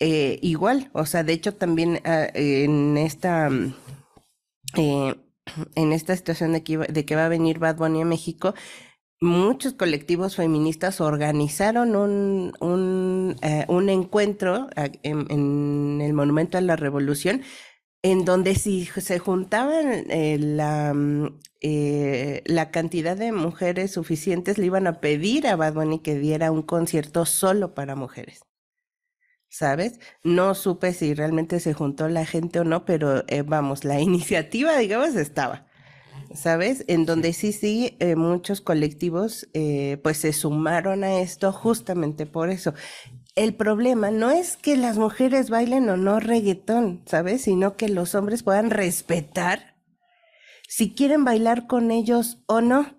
[0.00, 3.50] eh, igual, o sea, de hecho también ah, en esta...
[4.76, 5.14] Eh,
[5.76, 8.52] en esta situación de que, de que va a venir Bad Bunny a México,
[9.20, 17.42] muchos colectivos feministas organizaron un, un, eh, un encuentro en, el Monumento a la Revolución
[18.02, 24.66] en donde si se juntaban eh, la, mm, eh, la cantidad de mujeres suficientes, le
[24.66, 28.40] iban a pedir a Bad Bunny que diera un concierto solo para mujeres.
[29.48, 29.98] ¿Sabes?
[30.22, 35.14] No supe si realmente se juntó la gente o no, pero vamos, la iniciativa, digamos,
[35.16, 35.69] estaba.
[36.34, 36.84] ¿Sabes?
[36.86, 42.50] En donde sí, sí, eh, muchos colectivos eh, pues se sumaron a esto justamente por
[42.50, 42.74] eso.
[43.36, 47.42] El problema no es que las mujeres bailen o no reggaetón, ¿sabes?
[47.42, 49.76] Sino que los hombres puedan respetar
[50.68, 52.96] si quieren bailar con ellos o no.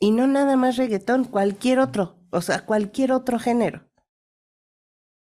[0.00, 3.91] Y no nada más reggaetón, cualquier otro, o sea, cualquier otro género.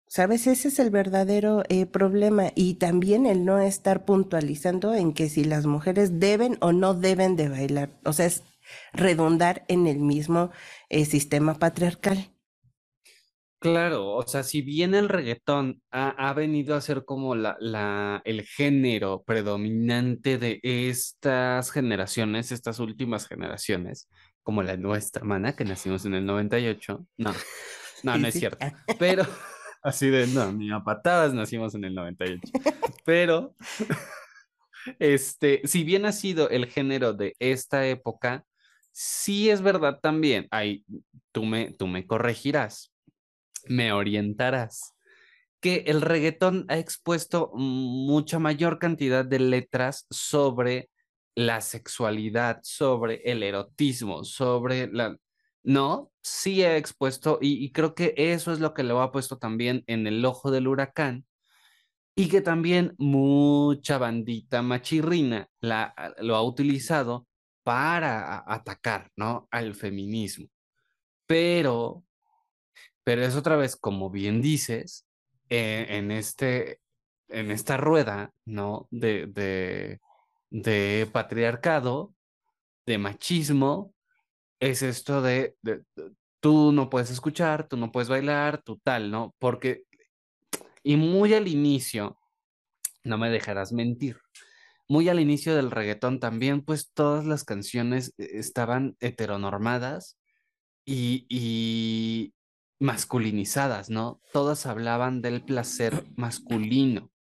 [0.08, 0.48] ¿Sabes?
[0.48, 5.44] Ese es el verdadero eh, problema y también el no estar puntualizando en que si
[5.44, 7.90] las mujeres deben o no deben de bailar.
[8.06, 8.44] O sea, es
[8.94, 10.52] redundar en el mismo
[10.90, 12.32] eh, sistema patriarcal.
[13.60, 18.44] Claro, o sea, si bien el reggaetón ha, venido a ser como la, la, el
[18.44, 24.08] género predominante de estas generaciones, estas últimas generaciones,
[24.44, 27.34] como la nuestra, hermana, que nacimos en el 98, no,
[28.04, 28.68] no, no es cierto,
[29.00, 29.26] pero...
[29.86, 32.42] Así de, no, ni a patadas nacimos en el 98.
[33.06, 33.54] Pero,
[34.98, 38.44] este, si bien ha sido el género de esta época,
[38.92, 40.84] sí es verdad también, ahí
[41.32, 42.92] tú me, tú me corregirás,
[43.68, 44.96] me orientarás,
[45.60, 50.90] que el reggaetón ha expuesto mucha mayor cantidad de letras sobre
[51.36, 55.16] la sexualidad, sobre el erotismo, sobre la,
[55.66, 59.84] no, sí he expuesto y, creo que eso es lo que lo ha puesto también
[59.88, 61.26] en el ojo del huracán
[62.16, 67.28] y que también mucha bandita machirrina la, lo ha utilizado
[67.64, 69.48] para atacar, ¿no?
[69.50, 70.48] Al feminismo.
[71.26, 72.04] Pero,
[73.04, 75.08] pero es otra vez, como bien dices,
[75.50, 76.80] eh, en, este,
[77.28, 78.88] en esta rueda, ¿no?
[78.92, 80.00] De, de,
[80.52, 82.14] de patriarcado,
[82.86, 83.95] de machismo,
[84.70, 85.56] es esto de,
[86.40, 89.36] tú no puedes escuchar, tú no puedes bailar, tú tal, ¿no?
[89.40, 89.84] Porque,
[90.84, 92.18] y muy al inicio,
[93.04, 94.18] no me dejarás mentir,
[94.88, 100.18] muy al inicio del reggaetón también, pues todas las canciones eh, estaban heteronormadas
[100.84, 102.34] y, y
[102.80, 104.20] masculinizadas, ¿no?
[104.34, 107.12] Todas hablaban del placer masculino.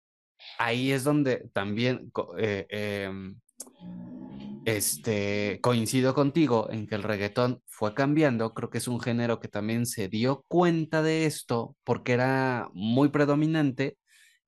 [0.57, 3.39] Ahí es donde también eh, em,
[4.65, 9.47] este, coincido contigo en que el reggaetón fue cambiando, creo que es un género que
[9.47, 13.97] también se dio cuenta de esto porque era muy predominante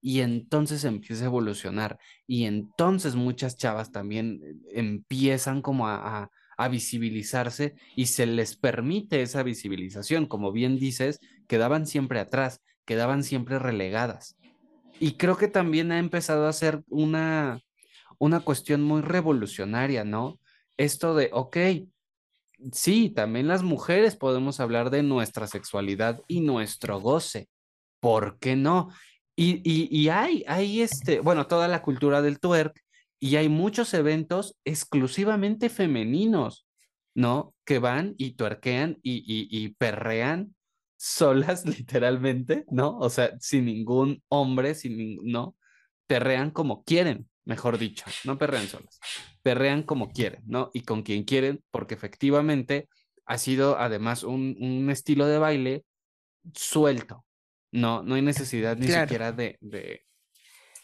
[0.01, 6.67] y entonces empieza a evolucionar y entonces muchas chavas también eh, empiezan como a, a,
[6.67, 13.59] visibilizarse y se les permite esa visibilización, como bien dices, quedaban siempre atrás, quedaban siempre
[13.59, 14.35] relegadas.
[14.99, 17.59] Y creo que también ha empezado a ser una
[18.19, 20.39] una cuestión muy revolucionaria, ¿no?
[20.77, 21.57] Esto de, ok,
[22.71, 27.49] sí, también las mujeres podemos hablar de nuestra sexualidad y nuestro goce.
[27.99, 28.89] ¿Por qué no?
[29.35, 32.79] Y, y, hay, hay este, bueno, toda la cultura del twerk
[33.19, 36.65] y hay muchos eventos exclusivamente femeninos,
[37.15, 37.53] ¿no?
[37.65, 40.55] Que van y tuerquean y, y, y perrean
[40.97, 42.97] solas, literalmente, ¿no?
[42.97, 45.55] O sea, sin ningún hombre, sin ningún, ¿no?
[46.07, 48.99] Perrean como quieren mejor dicho, no perrean solas,
[49.41, 50.69] perrean como quieren, ¿no?
[50.73, 52.89] Y con quien quieren, porque efectivamente
[53.25, 55.85] ha sido además un, estilo de baile
[56.53, 57.25] suelto,
[57.71, 59.57] no, no hay necesidad ni siquiera de,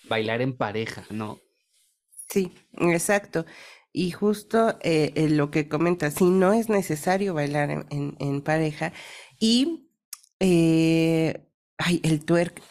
[0.06, 1.40] bailar en pareja, ¿no?
[2.30, 3.46] Sí, exacto.
[3.92, 8.92] Y justo eh, eh, lo que comenta, si no es necesario bailar en, pareja
[9.40, 9.90] y,
[10.40, 11.46] eh,
[11.78, 12.62] ay, el twerk,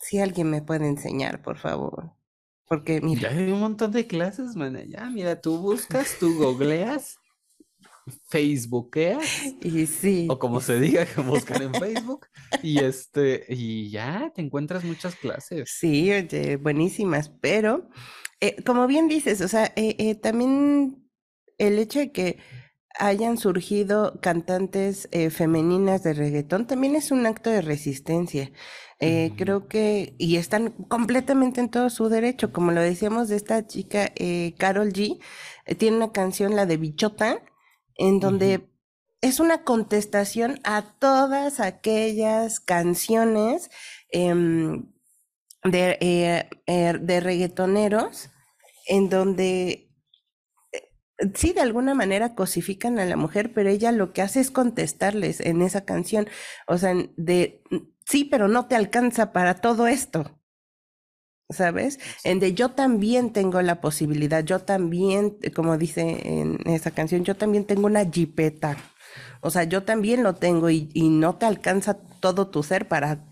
[0.00, 2.21] si alguien me puede enseñar, por favor.
[2.68, 3.32] Porque mira.
[3.32, 4.76] Ya hay un montón de clases, man.
[4.88, 7.18] Ya, mira, tú buscas, tú googleas,
[8.28, 9.24] facebookeas.
[9.62, 10.26] Y sí.
[10.30, 12.26] O como se diga que buscar en Facebook.
[12.62, 15.70] y este, y ya te encuentras muchas clases.
[15.70, 17.30] Sí, oye, buenísimas.
[17.40, 17.88] Pero,
[18.40, 21.08] eh, como bien dices, o sea, eh, eh, también
[21.58, 22.38] el hecho de que
[22.98, 28.50] hayan surgido cantantes femeninas de reggaetón también es un acto de resistencia.
[29.04, 33.66] Eh, creo que, y están completamente en todo su derecho, como lo decíamos de esta
[33.66, 35.18] chica, eh, Carol G,
[35.66, 37.42] eh, tiene una canción, la de Bichota,
[37.96, 38.68] en donde
[39.20, 43.72] es una contestación a todas aquellas canciones
[44.12, 44.92] em,
[45.64, 48.30] de, de reggaetoneros,
[48.86, 49.91] en donde
[51.34, 55.40] sí, de alguna manera cosifican a la mujer, pero ella lo que hace es contestarles
[55.40, 56.28] en esa canción,
[56.66, 57.62] o sea, de
[58.06, 60.38] sí, pero no te alcanza para todo esto.
[61.50, 62.00] ¿Sabes?
[62.24, 67.36] En de yo también tengo la posibilidad, yo también, como dice en esa canción, yo
[67.36, 68.78] también tengo una jipeta.
[69.42, 73.24] O sea, yo también lo tengo y, no te alcanza todo tu ser para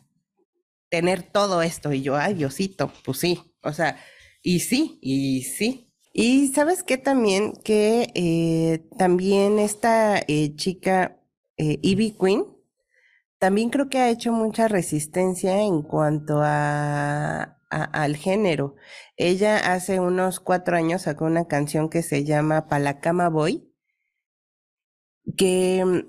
[0.91, 1.93] tener todo esto.
[1.93, 3.41] Y yo, ay, Diosito, pues sí.
[3.63, 3.97] O sea,
[4.43, 5.90] y sí, y sí.
[6.13, 11.21] Y sabes qué también, que eh, también esta eh, chica,
[11.57, 12.45] eh, Ivy Queen,
[13.39, 18.77] también creo que ha hecho mucha resistencia en cuanto a, al género.
[19.17, 23.73] Ella hace unos cuatro años sacó una canción que se llama Palacama Boy,
[25.37, 26.05] que,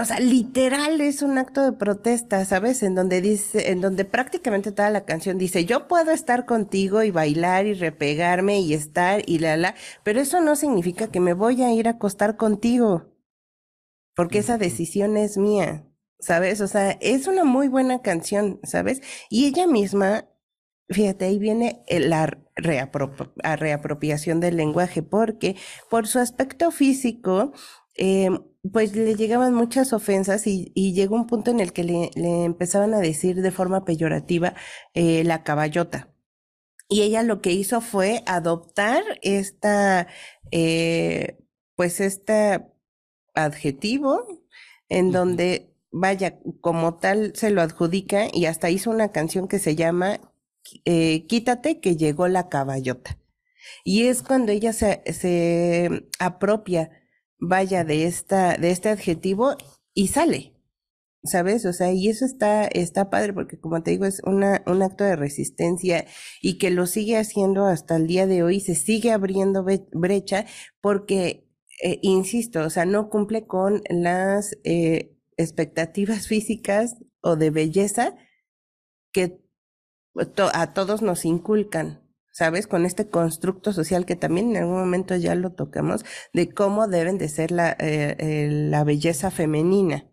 [0.00, 2.82] o sea, literal es un acto de protesta, ¿sabes?
[2.82, 7.10] En donde dice, en donde prácticamente toda la canción dice, yo puedo estar contigo y
[7.10, 11.62] bailar y repegarme y estar y la la, pero eso no significa que me voy
[11.62, 13.06] a ir a acostar contigo,
[14.14, 15.84] porque esa decisión es mía.
[16.20, 16.60] ¿sabes?
[16.60, 19.00] O sea, es una muy buena canción, ¿sabes?
[19.30, 20.28] Y ella misma,
[20.88, 25.56] fíjate, ahí viene la reapropiación del lenguaje, porque
[25.90, 27.52] por su aspecto físico,
[27.94, 28.38] em,
[28.72, 32.10] pues le llegaban muchas ofensas y, llegó un punto en el que le,
[32.44, 34.54] empezaban a decir de forma peyorativa
[34.94, 36.08] eh, la caballota.
[36.88, 40.08] Y ella lo que hizo fue adoptar esta,
[40.50, 41.38] eh,
[41.76, 42.64] pues este
[43.34, 44.26] adjetivo
[44.88, 49.76] en donde vaya, como tal se lo adjudica y hasta hizo una canción que se
[49.76, 50.20] llama
[50.84, 53.18] eh, Quítate que llegó la caballota.
[53.84, 56.90] Y es cuando ella se, se apropia,
[57.38, 59.56] vaya, de, esta, de este adjetivo
[59.94, 60.54] y sale.
[61.24, 61.66] ¿Sabes?
[61.66, 65.02] O sea, y eso está, está padre porque como te digo, es una, un acto
[65.02, 66.06] de resistencia
[66.40, 70.46] y que lo sigue haciendo hasta el día de hoy, se sigue abriendo brecha
[70.80, 71.48] porque,
[71.82, 78.16] eh, insisto, o sea, no cumple con las eh, expectativas físicas o de belleza
[79.12, 79.40] que
[80.52, 82.07] a todos nos inculcan,
[82.38, 82.68] ¿sabes?
[82.68, 87.18] Con este constructo social que también en algún momento ya lo tocamos, de cómo deben
[87.18, 90.08] de ser la, eh, eh, la belleza femenina,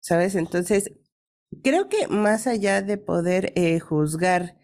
[0.00, 0.34] ¿sabes?
[0.34, 0.92] Entonces,
[1.62, 4.56] creo que más allá de poder eh, juzgar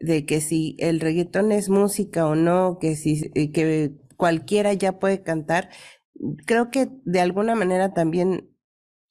[0.00, 5.22] de que si el reggaetón es música o no, que si que cualquiera ya puede
[5.22, 5.68] cantar,
[6.46, 8.48] creo que de alguna manera también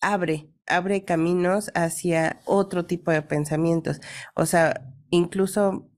[0.01, 4.01] abre, abre caminos hacia otro tipo de pensamientos.
[4.35, 5.89] O sea, incluso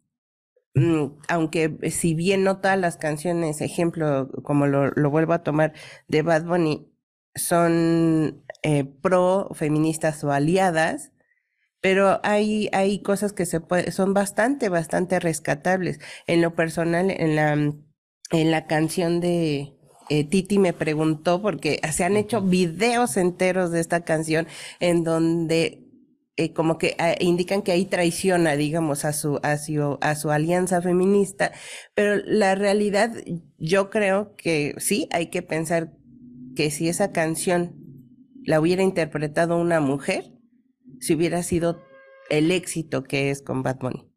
[1.28, 5.74] aunque si bien no todas las canciones, ejemplo, como lo, lo vuelvo a tomar
[6.08, 6.88] de Bad Bunny,
[7.36, 11.12] son eh, pro feministas o aliadas,
[11.82, 16.00] pero hay, hay cosas que se puede, son bastante, bastante rescatables.
[16.28, 19.74] En lo personal, en la, en la canción de
[20.10, 24.48] eh, Titi me preguntó, porque se han hecho videos enteros de esta canción
[24.80, 25.81] en donde
[26.42, 30.32] eh, como que ah, indican que ahí traiciona, digamos, a su, a su, a su
[30.32, 31.52] alianza feminista,
[31.94, 33.14] pero la realidad,
[33.60, 35.94] yo creo que sí, hay que pensar
[36.56, 37.76] que si esa canción
[38.44, 40.34] la hubiera interpretado una mujer,
[41.00, 41.84] si hubiera sido
[42.32, 44.12] el éxito que es con Bad Bunny.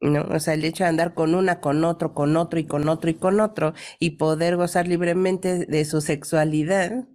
[0.00, 0.22] ¿No?
[0.32, 3.10] O sea, el hecho de andar con una, con otro, con otro y con otro
[3.10, 7.08] y con otro y poder gozar libremente de su sexualidad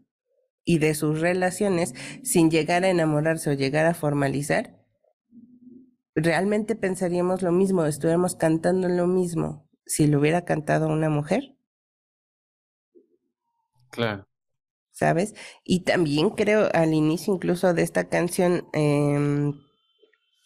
[0.65, 4.75] y de sus relaciones sin llegar a enamorarse o llegar a formalizar,
[6.15, 11.55] realmente pensaríamos lo mismo, estuviéramos cantando lo mismo si lo hubiera cantado una mujer.
[13.91, 14.27] Claro.
[14.91, 15.35] ¿Sabes?
[15.63, 19.51] Y también creo al inicio incluso de esta canción, eh,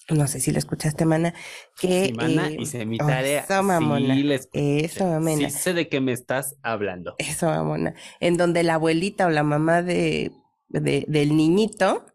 [0.10, 1.34] no sé si la escuchaste, Mana,
[1.80, 2.08] que...
[2.08, 3.42] Sí, mana, eh, hice mi oh, tarea.
[3.42, 4.16] Eso, mamona.
[4.16, 4.40] Sí.
[4.54, 5.50] Eso, mamona.
[5.50, 7.16] Sí sé de qué me estás hablando.
[7.18, 7.94] Eso, mamona.
[8.20, 10.32] En donde la abuelita o la mamá de,
[10.70, 12.06] de- del niñito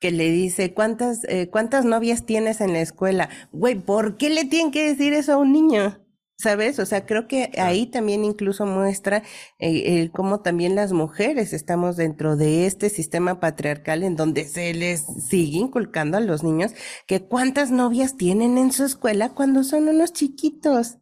[0.00, 3.30] que le dice, ¿cuántas, eh, ¿cuántas novias tienes en la escuela?
[3.52, 6.03] Güey, ¿por qué le tienen que decir eso a un niño?
[6.36, 6.78] ¿Sabes?
[6.80, 9.22] O sea, creo que ahí también incluso muestra
[9.60, 14.74] eh, el cómo también las mujeres estamos dentro de este sistema patriarcal en donde se
[14.74, 16.72] les sigue inculcando a los niños
[17.06, 20.98] que cuántas novias tienen en su escuela cuando son unos chiquitos,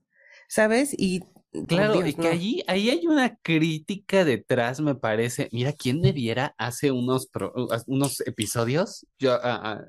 [0.48, 0.94] ¿sabes?
[0.98, 1.24] Y
[1.66, 2.28] Claro, Dios, y que no.
[2.28, 5.48] allí, ahí hay una crítica detrás, me parece.
[5.52, 9.06] Mira, ¿quién me viera hace unos, pro- uh, unos episodios?
[9.18, 9.80] Yo ah, ah,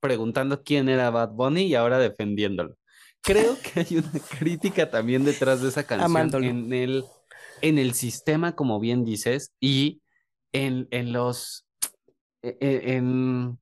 [0.00, 2.76] preguntando quién era Bad Bunny y ahora defendiéndolo.
[3.22, 6.46] Creo que hay una crítica también detrás de esa canción Amándolo.
[6.46, 7.04] en el,
[7.60, 10.02] en el sistema, como bien dices, y
[10.52, 11.66] en, en los,
[12.42, 13.58] e- e- en,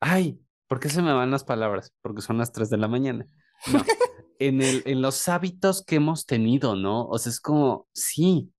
[0.00, 1.92] ay, ¿por qué se me van las palabras?
[2.02, 3.26] Porque son las 3 de la mañana.
[3.66, 3.84] No,
[4.38, 7.06] en el, en los hábitos que hemos tenido, ¿no?
[7.06, 8.52] O sea, es como, sí,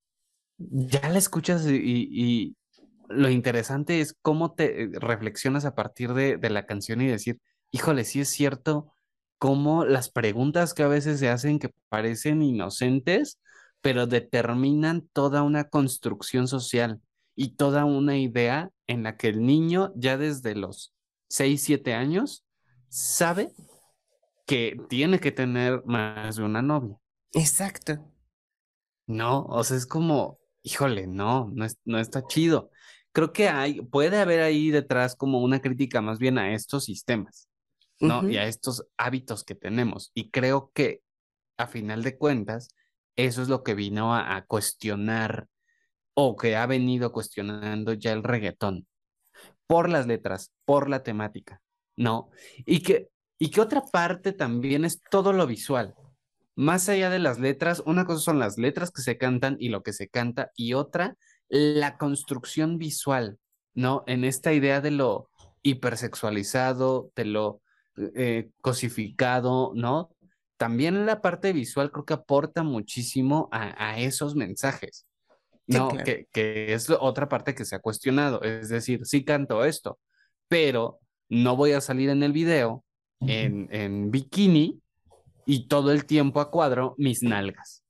[0.57, 2.55] ya la escuchas y, y- y
[3.09, 7.39] lo interesante es cómo te eh, reflexionas a partir de, de la canción y decir,
[7.71, 8.91] híjole, sí es cierto,
[9.37, 13.39] cómo las preguntas que a veces se hacen que parecen inocentes,
[13.81, 17.01] pero determinan toda una construcción social
[17.35, 20.93] y toda una idea en la que el niño ya desde los
[21.29, 22.43] 6, 7 años
[22.89, 23.53] sabe
[24.45, 26.97] que tiene que tener más de una novia.
[27.33, 27.93] Exacto.
[29.05, 32.71] No, o sea, es como, híjole, no, no, es- no está chido.
[33.11, 37.47] Creo que hay, puede haber ahí detrás como una crítica más bien a estos sistemas,
[37.99, 38.27] ¿no?
[38.29, 40.11] Y a estos hábitos que tenemos.
[40.13, 41.01] Y creo que
[41.57, 42.69] a final de cuentas,
[43.15, 45.47] eso es lo que vino a, a cuestionar
[46.13, 48.87] o que ha venido cuestionando ya el reggaetón
[49.67, 51.61] por las letras, por la temática,
[51.95, 52.29] ¿no?
[52.65, 55.93] Y que, y que otra parte también es todo lo visual.
[56.55, 59.83] Más allá de las letras, una cosa son las letras que se cantan y lo
[59.83, 61.15] que se canta, y otra,
[61.49, 63.37] la construcción visual,
[63.75, 64.03] ¿no?
[64.07, 65.29] En esta idea de lo
[65.61, 67.61] hipersexualizado, de lo
[68.15, 70.11] eh, cosificado, ¿no?
[70.57, 75.05] También la parte visual creo que aporta muchísimo a, a esos mensajes.
[75.69, 76.05] Sí, No, claro.
[76.05, 78.41] que, que es otra parte que se ha cuestionado.
[78.41, 79.99] Es decir, sí canto esto,
[80.47, 82.83] pero no voy a salir en el video
[83.19, 84.81] en, en bikini
[85.45, 87.83] y todo el tiempo a cuadro mis nalgas,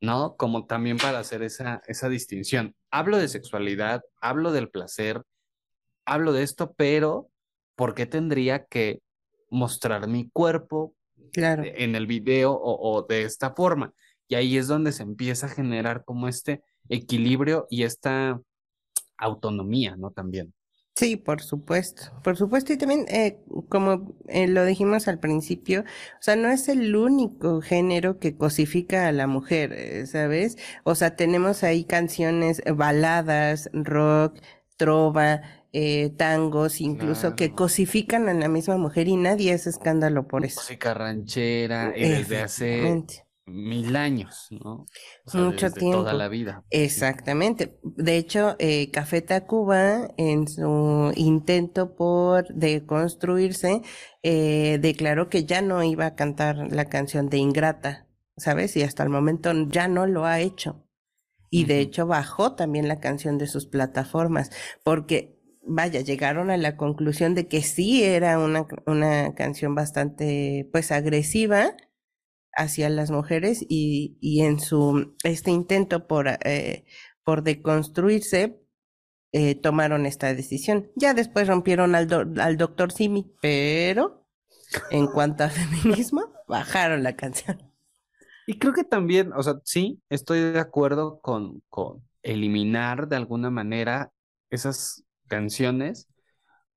[0.00, 0.36] ¿no?
[0.36, 2.74] Como también para hacer esa, esa distinción.
[2.90, 5.22] Hablo de sexualidad, hablo del placer,
[6.04, 7.30] hablo de esto, pero
[7.76, 9.00] ¿por qué tendría que
[9.50, 10.94] mostrar mi cuerpo
[11.32, 11.62] Claro.
[11.64, 13.92] en el video o, o de esta forma?
[14.28, 18.40] Y ahí es donde se empieza a generar como este equilibrio y esta
[19.18, 20.10] autonomía, ¿no?
[20.12, 20.54] También.
[20.96, 22.72] Sí, por supuesto, por supuesto.
[22.72, 25.84] Y también, eh, como eh, lo dijimos al principio, o
[26.20, 30.56] sea, no es el único género que cosifica a la mujer, eh, ¿sabes?
[30.82, 34.40] O sea, tenemos ahí canciones, eh, baladas, rock,
[34.76, 35.40] trova,
[35.72, 40.60] eh, tangos, incluso que cosifican a la misma mujer y nadie hace escándalo por eso.
[40.60, 43.04] Música ranchera y desde hace
[43.46, 44.86] mil años, ¿no?
[45.24, 46.12] O sea, Mucho desde toda tiempo.
[46.12, 46.64] la vida.
[46.70, 47.78] Exactamente.
[47.82, 53.82] De hecho, eh, Café Tacuba, en su intento por deconstruirse,
[54.22, 58.06] eh, declaró que ya no iba a cantar la canción de Ingrata,
[58.36, 58.76] ¿sabes?
[58.76, 60.84] Y hasta el momento ya no lo ha hecho.
[61.50, 64.50] Y de hecho bajó también la canción de sus plataformas,
[64.84, 65.37] porque,
[65.68, 71.76] vaya, llegaron a la conclusión de que sí era una, una canción bastante, pues, agresiva,
[72.56, 76.86] hacia las mujeres y, y en su este intento por, eh,
[77.24, 78.60] por deconstruirse,
[79.32, 80.90] eh, tomaron esta decisión.
[80.96, 84.26] Ya después rompieron al, do- al doctor Simi, pero
[84.90, 87.58] en cuanto a feminismo, bajaron la canción.
[88.46, 93.50] Y creo que también, o sea, sí, estoy de acuerdo con, con eliminar de alguna
[93.50, 94.12] manera
[94.50, 96.08] esas canciones.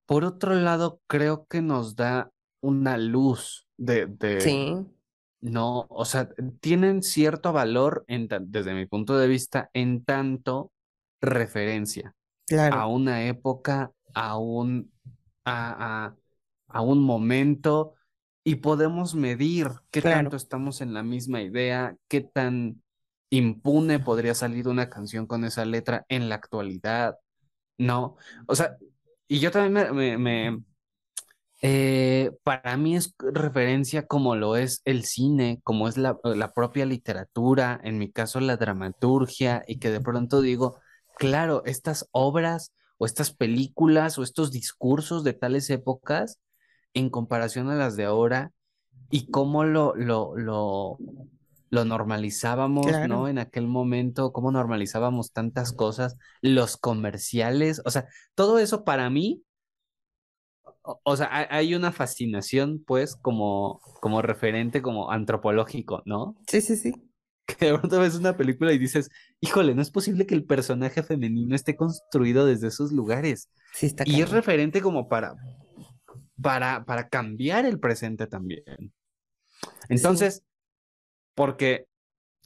[0.05, 2.31] Por otro lado, creo que nos da
[2.61, 4.75] una luz de, de, Sí,
[5.41, 6.29] no, o sea,
[6.61, 10.71] tienen cierto valor en desde mi punto de vista en tanto
[11.21, 12.15] referencia
[12.69, 14.91] a una época, a un,
[15.45, 16.15] a, a-
[16.69, 17.95] a un momento,
[18.43, 20.31] y podemos medir qué Claro.
[20.31, 22.81] tanto estamos en la misma idea, qué tan
[23.29, 27.17] impune podría salir una canción con esa letra en la actualidad,
[27.77, 28.17] ¿no?
[28.47, 28.77] O sea,
[29.27, 30.63] y yo también me, me-
[31.61, 36.85] eh, para mí es referencia como lo es el cine, como es la, la propia
[36.85, 40.79] literatura, en mi caso la dramaturgia, y que de pronto digo,
[41.17, 46.39] claro, estas obras o estas películas o estos discursos de tales épocas,
[46.93, 48.51] en comparación a las de ahora,
[49.11, 50.35] y cómo lo, lo,
[51.71, 52.91] lo normalizábamos, ¿no?
[52.91, 53.27] claro.
[53.27, 59.43] En aquel momento, cómo normalizábamos tantas cosas, los comerciales, o sea, todo eso para mí
[60.83, 66.37] o, o sea, hay, hay una fascinación, pues, como, como referente, como antropológico, ¿no?
[66.47, 66.93] Sí, sí, sí.
[67.59, 69.09] Que de pronto ves una película y dices,
[69.41, 73.49] híjole, no es posible que el personaje femenino esté construido desde esos lugares.
[73.73, 75.35] Sí, está Y es referente como para,
[76.41, 78.93] para, para cambiar el presente también.
[79.89, 80.43] Entonces,
[81.35, 81.87] porque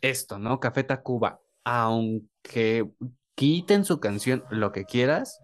[0.02, 0.60] esto, ¿no?
[0.60, 2.90] Café Tacuba, aunque
[3.36, 5.42] quiten su canción, lo que quieras,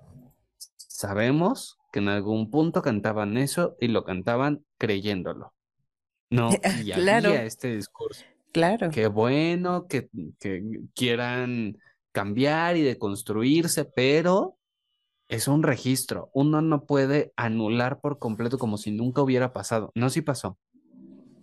[0.78, 5.54] sabemos que en algún punto cantaban eso y lo cantaban creyéndolo.
[6.30, 6.50] No,
[6.86, 7.30] y Claro.
[7.30, 8.24] había este discurso.
[8.54, 8.90] Claro.
[8.92, 10.62] Qué bueno que, que
[10.94, 11.78] quieran
[12.12, 14.58] cambiar y deconstruirse, pero
[15.30, 16.30] es un registro.
[16.34, 19.92] Uno no puede anular por completo como si nunca hubiera pasado.
[19.96, 20.58] No, sí pasó.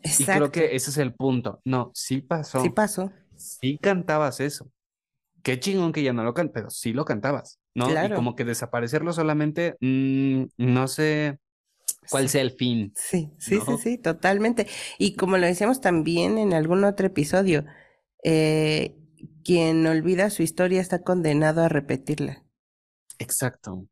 [0.03, 1.61] Y creo que ese es el punto.
[1.65, 2.63] No, sí pasó.
[2.63, 3.13] Sí pasó.
[3.37, 4.71] Sí cantabas eso.
[5.43, 7.89] Qué chingón que ya no lo cantas, pero sí lo cantabas, ¿no?
[7.89, 8.17] Y Claro.
[8.17, 11.39] como que desaparecerlo solamente, mm, no sé
[12.11, 12.29] cuál Sí.
[12.31, 12.93] sea el fin.
[12.97, 14.67] Sí, sí, sí, sí, totalmente.
[14.99, 17.65] Y como lo decíamos también en algún otro episodio,
[18.25, 18.97] eh,
[19.45, 22.45] quien olvida su historia está condenado a repetirla,
[23.21, 23.87] Exacto.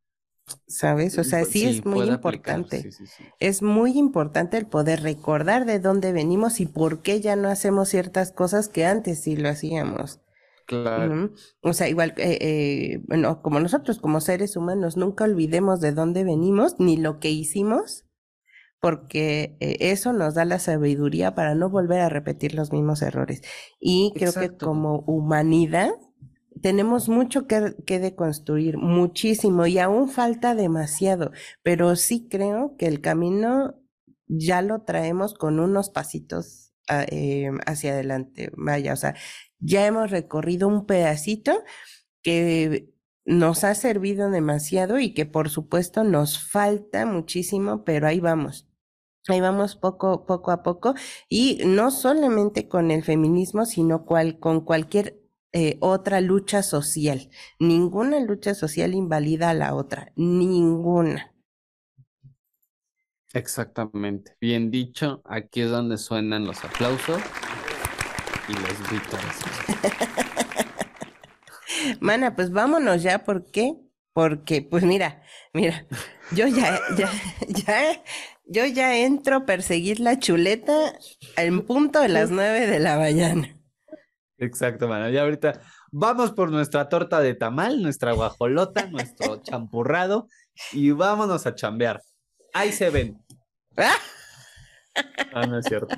[0.67, 1.19] ¿Sabes?
[1.19, 2.83] O sea, Pu- sí es muy importante.
[2.83, 3.25] sí, sí, sí.
[3.41, 7.89] Es muy importante el poder recordar de dónde venimos y por qué ya no hacemos
[7.89, 10.21] ciertas cosas que antes sí lo hacíamos.
[10.67, 11.31] Claro.
[11.63, 16.25] O sea, igual, eh, eh, bueno, como nosotros, como seres humanos, nunca olvidemos de dónde
[16.25, 18.05] venimos ni lo que hicimos,
[18.81, 23.43] porque eh, eso nos da la sabiduría para no volver a repetir los mismos errores.
[23.81, 25.91] Y creo que como humanidad
[26.63, 31.33] tenemos mucho que, que deconstruir, muchísimo, y aún falta demasiado,
[31.63, 33.75] pero sí creo que el camino
[34.29, 38.51] ya lo traemos con unos pasitos a- eh, hacia adelante.
[38.57, 39.15] Vaya, o sea,
[39.59, 41.63] ya hemos recorrido un pedacito
[42.23, 42.91] que
[43.25, 48.69] nos ha servido demasiado y que por supuesto nos falta muchísimo, pero ahí vamos.
[49.29, 50.95] Ahí vamos poco, poco a poco
[51.29, 55.19] y no solamente con el feminismo, sino cual, con cualquier
[55.53, 57.31] eh, otra lucha social.
[57.59, 61.33] Ninguna lucha social invalida a la otra, ninguna.
[63.33, 64.37] Exactamente.
[64.41, 67.21] Bien dicho, aquí es donde suenan los aplausos
[68.49, 69.37] y los vítores.
[72.01, 73.75] Mana, pues vámonos ya, ¿por qué?
[74.13, 75.23] Porque, pues mira,
[75.53, 75.87] mira,
[76.31, 77.11] yo ya, ya,
[77.49, 78.03] ya,
[78.47, 80.73] yo ya entro a perseguir la chuleta
[81.37, 83.56] en punto de las nueve de la mañana.
[84.39, 85.09] Exacto, mano.
[85.09, 85.61] Ya ahorita
[85.91, 90.29] vamos por nuestra torta de tamal, nuestra guajolota, nuestro champurrado
[90.73, 92.03] y vámonos a chambear.
[92.53, 93.19] Ahí se ven.
[93.77, 93.97] ¡Ah!
[95.47, 95.95] No es cierto.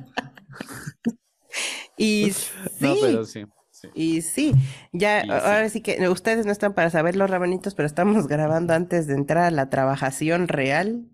[1.97, 2.33] Y
[2.81, 3.45] No, sí, pero sí.
[3.71, 3.89] sí.
[3.95, 4.53] y sí,
[4.93, 5.31] ya, Y sí.
[5.31, 9.15] ahora sí que ustedes no están para saber los rabanitos, pero estamos grabando antes de
[9.15, 11.07] entrar a la trabajación real,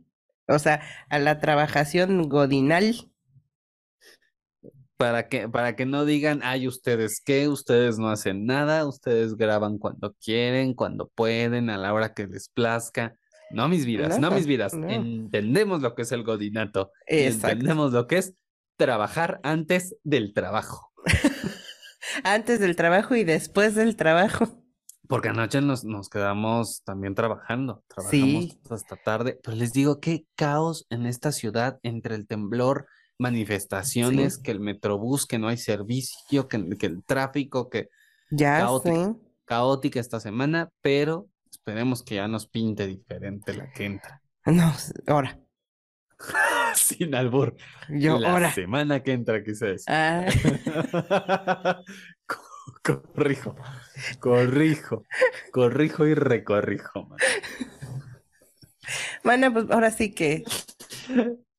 [0.47, 3.11] o sea, a la trabajación godinal.
[4.97, 9.79] Para que, para que no digan, ay, ustedes qué, ustedes no hacen nada, ustedes graban
[9.79, 13.17] cuando quieren, cuando pueden, a la hora que les plazca.
[13.51, 14.73] No mis vidas, no, No, mis vidas.
[14.75, 14.89] no.
[14.89, 16.93] Entendemos lo que es el godinato.
[17.07, 17.49] Exacto.
[17.49, 18.35] entendemos lo que es
[18.77, 20.91] trabajar antes del trabajo.
[22.23, 24.63] Antes del trabajo y después del trabajo.
[25.09, 28.61] Porque anoche nos, nos quedamos también trabajando, trabajamos Sí.
[28.71, 32.87] hasta tarde, pero les digo, qué caos en esta ciudad entre el temblor,
[33.19, 37.89] manifestaciones, que el metrobús, que no hay servicio, que, que el tráfico, que
[38.31, 38.67] Ya
[39.45, 44.23] caótica, esta semana, pero esperemos que ya nos pinte diferente la que entra.
[44.47, 44.73] No,
[45.07, 45.39] ahora.
[46.75, 47.57] Sin albur.
[47.89, 48.53] Yo, la ahora.
[48.53, 49.85] semana que entra, decir.
[49.89, 50.27] Ah,
[52.27, 53.55] Co- corrijo,
[54.21, 55.05] corrijo,
[55.53, 57.07] corrijo y recorrijo.
[57.07, 57.19] man.
[59.23, 60.45] mana, pues ahora sí que.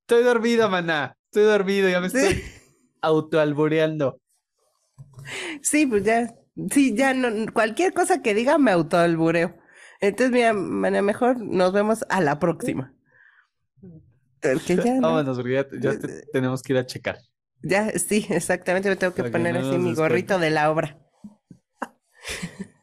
[0.02, 1.16] Estoy dormido, maná.
[1.36, 2.16] Estoy dormido, ya me Sí.
[2.18, 2.44] estoy
[3.02, 4.22] autoalbureando.
[5.62, 6.34] Sí, pues ya.
[6.72, 7.52] Sí, ya no.
[7.52, 9.58] Cualquier cosa que diga me autoalbureo.
[10.00, 10.54] Entonces, mira,
[11.02, 12.94] mejor nos vemos a la próxima.
[14.42, 15.02] Porque ya, no.
[15.10, 17.18] Vámonos, porque ya, ya te- tenemos que ir a checar.
[17.62, 18.88] Ya, sí, exactamente.
[18.88, 20.98] Me tengo que Para que poner no así mi gorrito de la obra.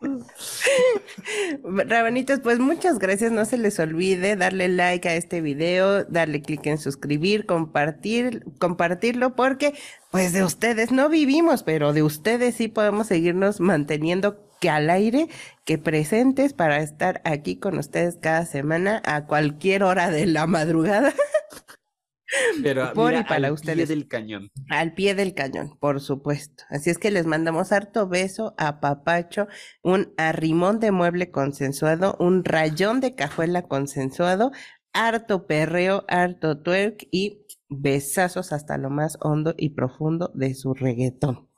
[1.64, 3.32] Rabanitos, pues muchas gracias.
[3.32, 9.34] No se les olvide darle like a este video, darle clic en suscribir, compartir, compartirlo,
[9.34, 9.74] porque
[10.10, 15.28] pues de ustedes no vivimos, pero de ustedes sí podemos seguirnos manteniendo que al aire,
[15.64, 21.12] que presentes para estar aquí con ustedes cada semana a cualquier hora de la madrugada.
[22.62, 24.50] Pero Por y mira, para al pie del cañón.
[24.68, 26.64] Al pie del cañón, por supuesto.
[26.70, 29.48] Así es que les mandamos harto beso, a papacho,
[29.82, 34.52] un arrimón de mueble consensuado, un rayón de cajuela consensuado,
[34.92, 41.48] harto perreo, harto twerk y besazos hasta lo más hondo y profundo de su reggaetón.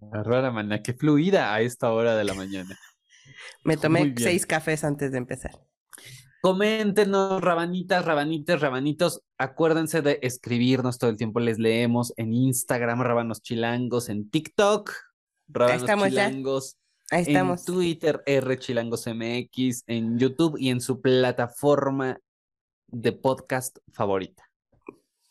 [0.00, 2.78] Rara maná, qué fluida a esta hora de la mañana.
[3.64, 5.52] Me tomé seis cafés antes de empezar.
[6.44, 9.22] Coméntenos, rabanitas, rabanites, rabanitos.
[9.38, 11.40] Acuérdense de escribirnos todo el tiempo.
[11.40, 14.92] Les leemos en Instagram, Rabanos Chilangos, en TikTok,
[15.48, 16.28] Rabanos estamos ya.
[16.28, 16.76] Chilangos,
[17.10, 17.64] en.
[17.64, 22.20] Twitter, R Chilangos MX, en YouTube y en su plataforma
[22.88, 24.44] de podcast favorita.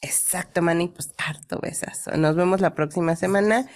[0.01, 2.17] Exacto, Manny, pues harto besazo.
[2.17, 3.69] Nos vemos la próxima semana.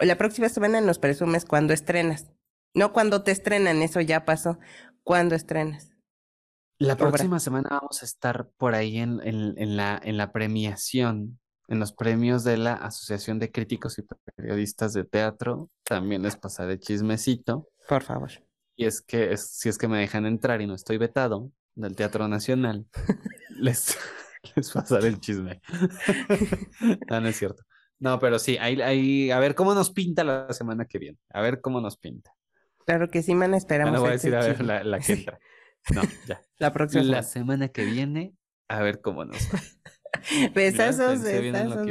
[0.00, 2.32] La próxima semana nos presumes cuando estrenas.
[2.72, 4.58] No cuando te estrenan, eso ya pasó.
[5.02, 5.95] ¿Cuándo estrenas?
[6.78, 7.08] La Obra.
[7.08, 11.78] próxima semana vamos a estar por ahí en, en- en la, en la premiación, en
[11.80, 14.04] los premios de la Asociación de Críticos y
[14.36, 15.70] Periodistas de Teatro.
[15.84, 17.68] También les pasaré chismecito.
[17.88, 18.30] Por favor.
[18.76, 21.96] Y es que es- si es que me dejan entrar y no estoy vetado del
[21.96, 22.84] Teatro Nacional,
[23.58, 23.96] les,
[24.54, 25.60] les pasaré el chisme.
[27.10, 27.62] No, no es cierto.
[27.98, 31.18] No, pero sí, ahí, ahí, a ver cómo nos pinta la semana que viene.
[31.30, 32.32] A ver cómo nos pinta.
[32.84, 33.94] Claro que sí, man, esperamos.
[33.94, 35.38] no voy a decir a ver la, la que Sí, entra.
[35.94, 36.40] No, ya.
[36.58, 37.24] la próxima La semana.
[37.54, 38.34] semana que viene,
[38.68, 39.60] a ver cómo nos va.
[40.54, 41.86] Besazos, besazos.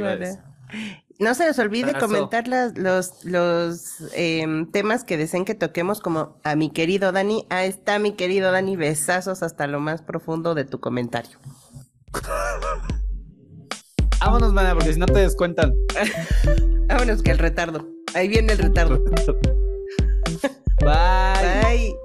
[1.18, 2.06] No se les olvide Abrazo.
[2.08, 7.46] comentar las- los, los em, temas que deseen que toquemos, como a mi querido Dani.
[7.48, 8.76] Ahí está mi querido Dani.
[8.76, 11.38] Besazos hasta lo más profundo de tu comentario.
[14.20, 15.72] Vámonos, mana, porque si no te descuentan.
[16.88, 17.88] Vámonos que el retardo.
[18.14, 19.02] Ahí viene el retardo.
[20.82, 21.96] Bye.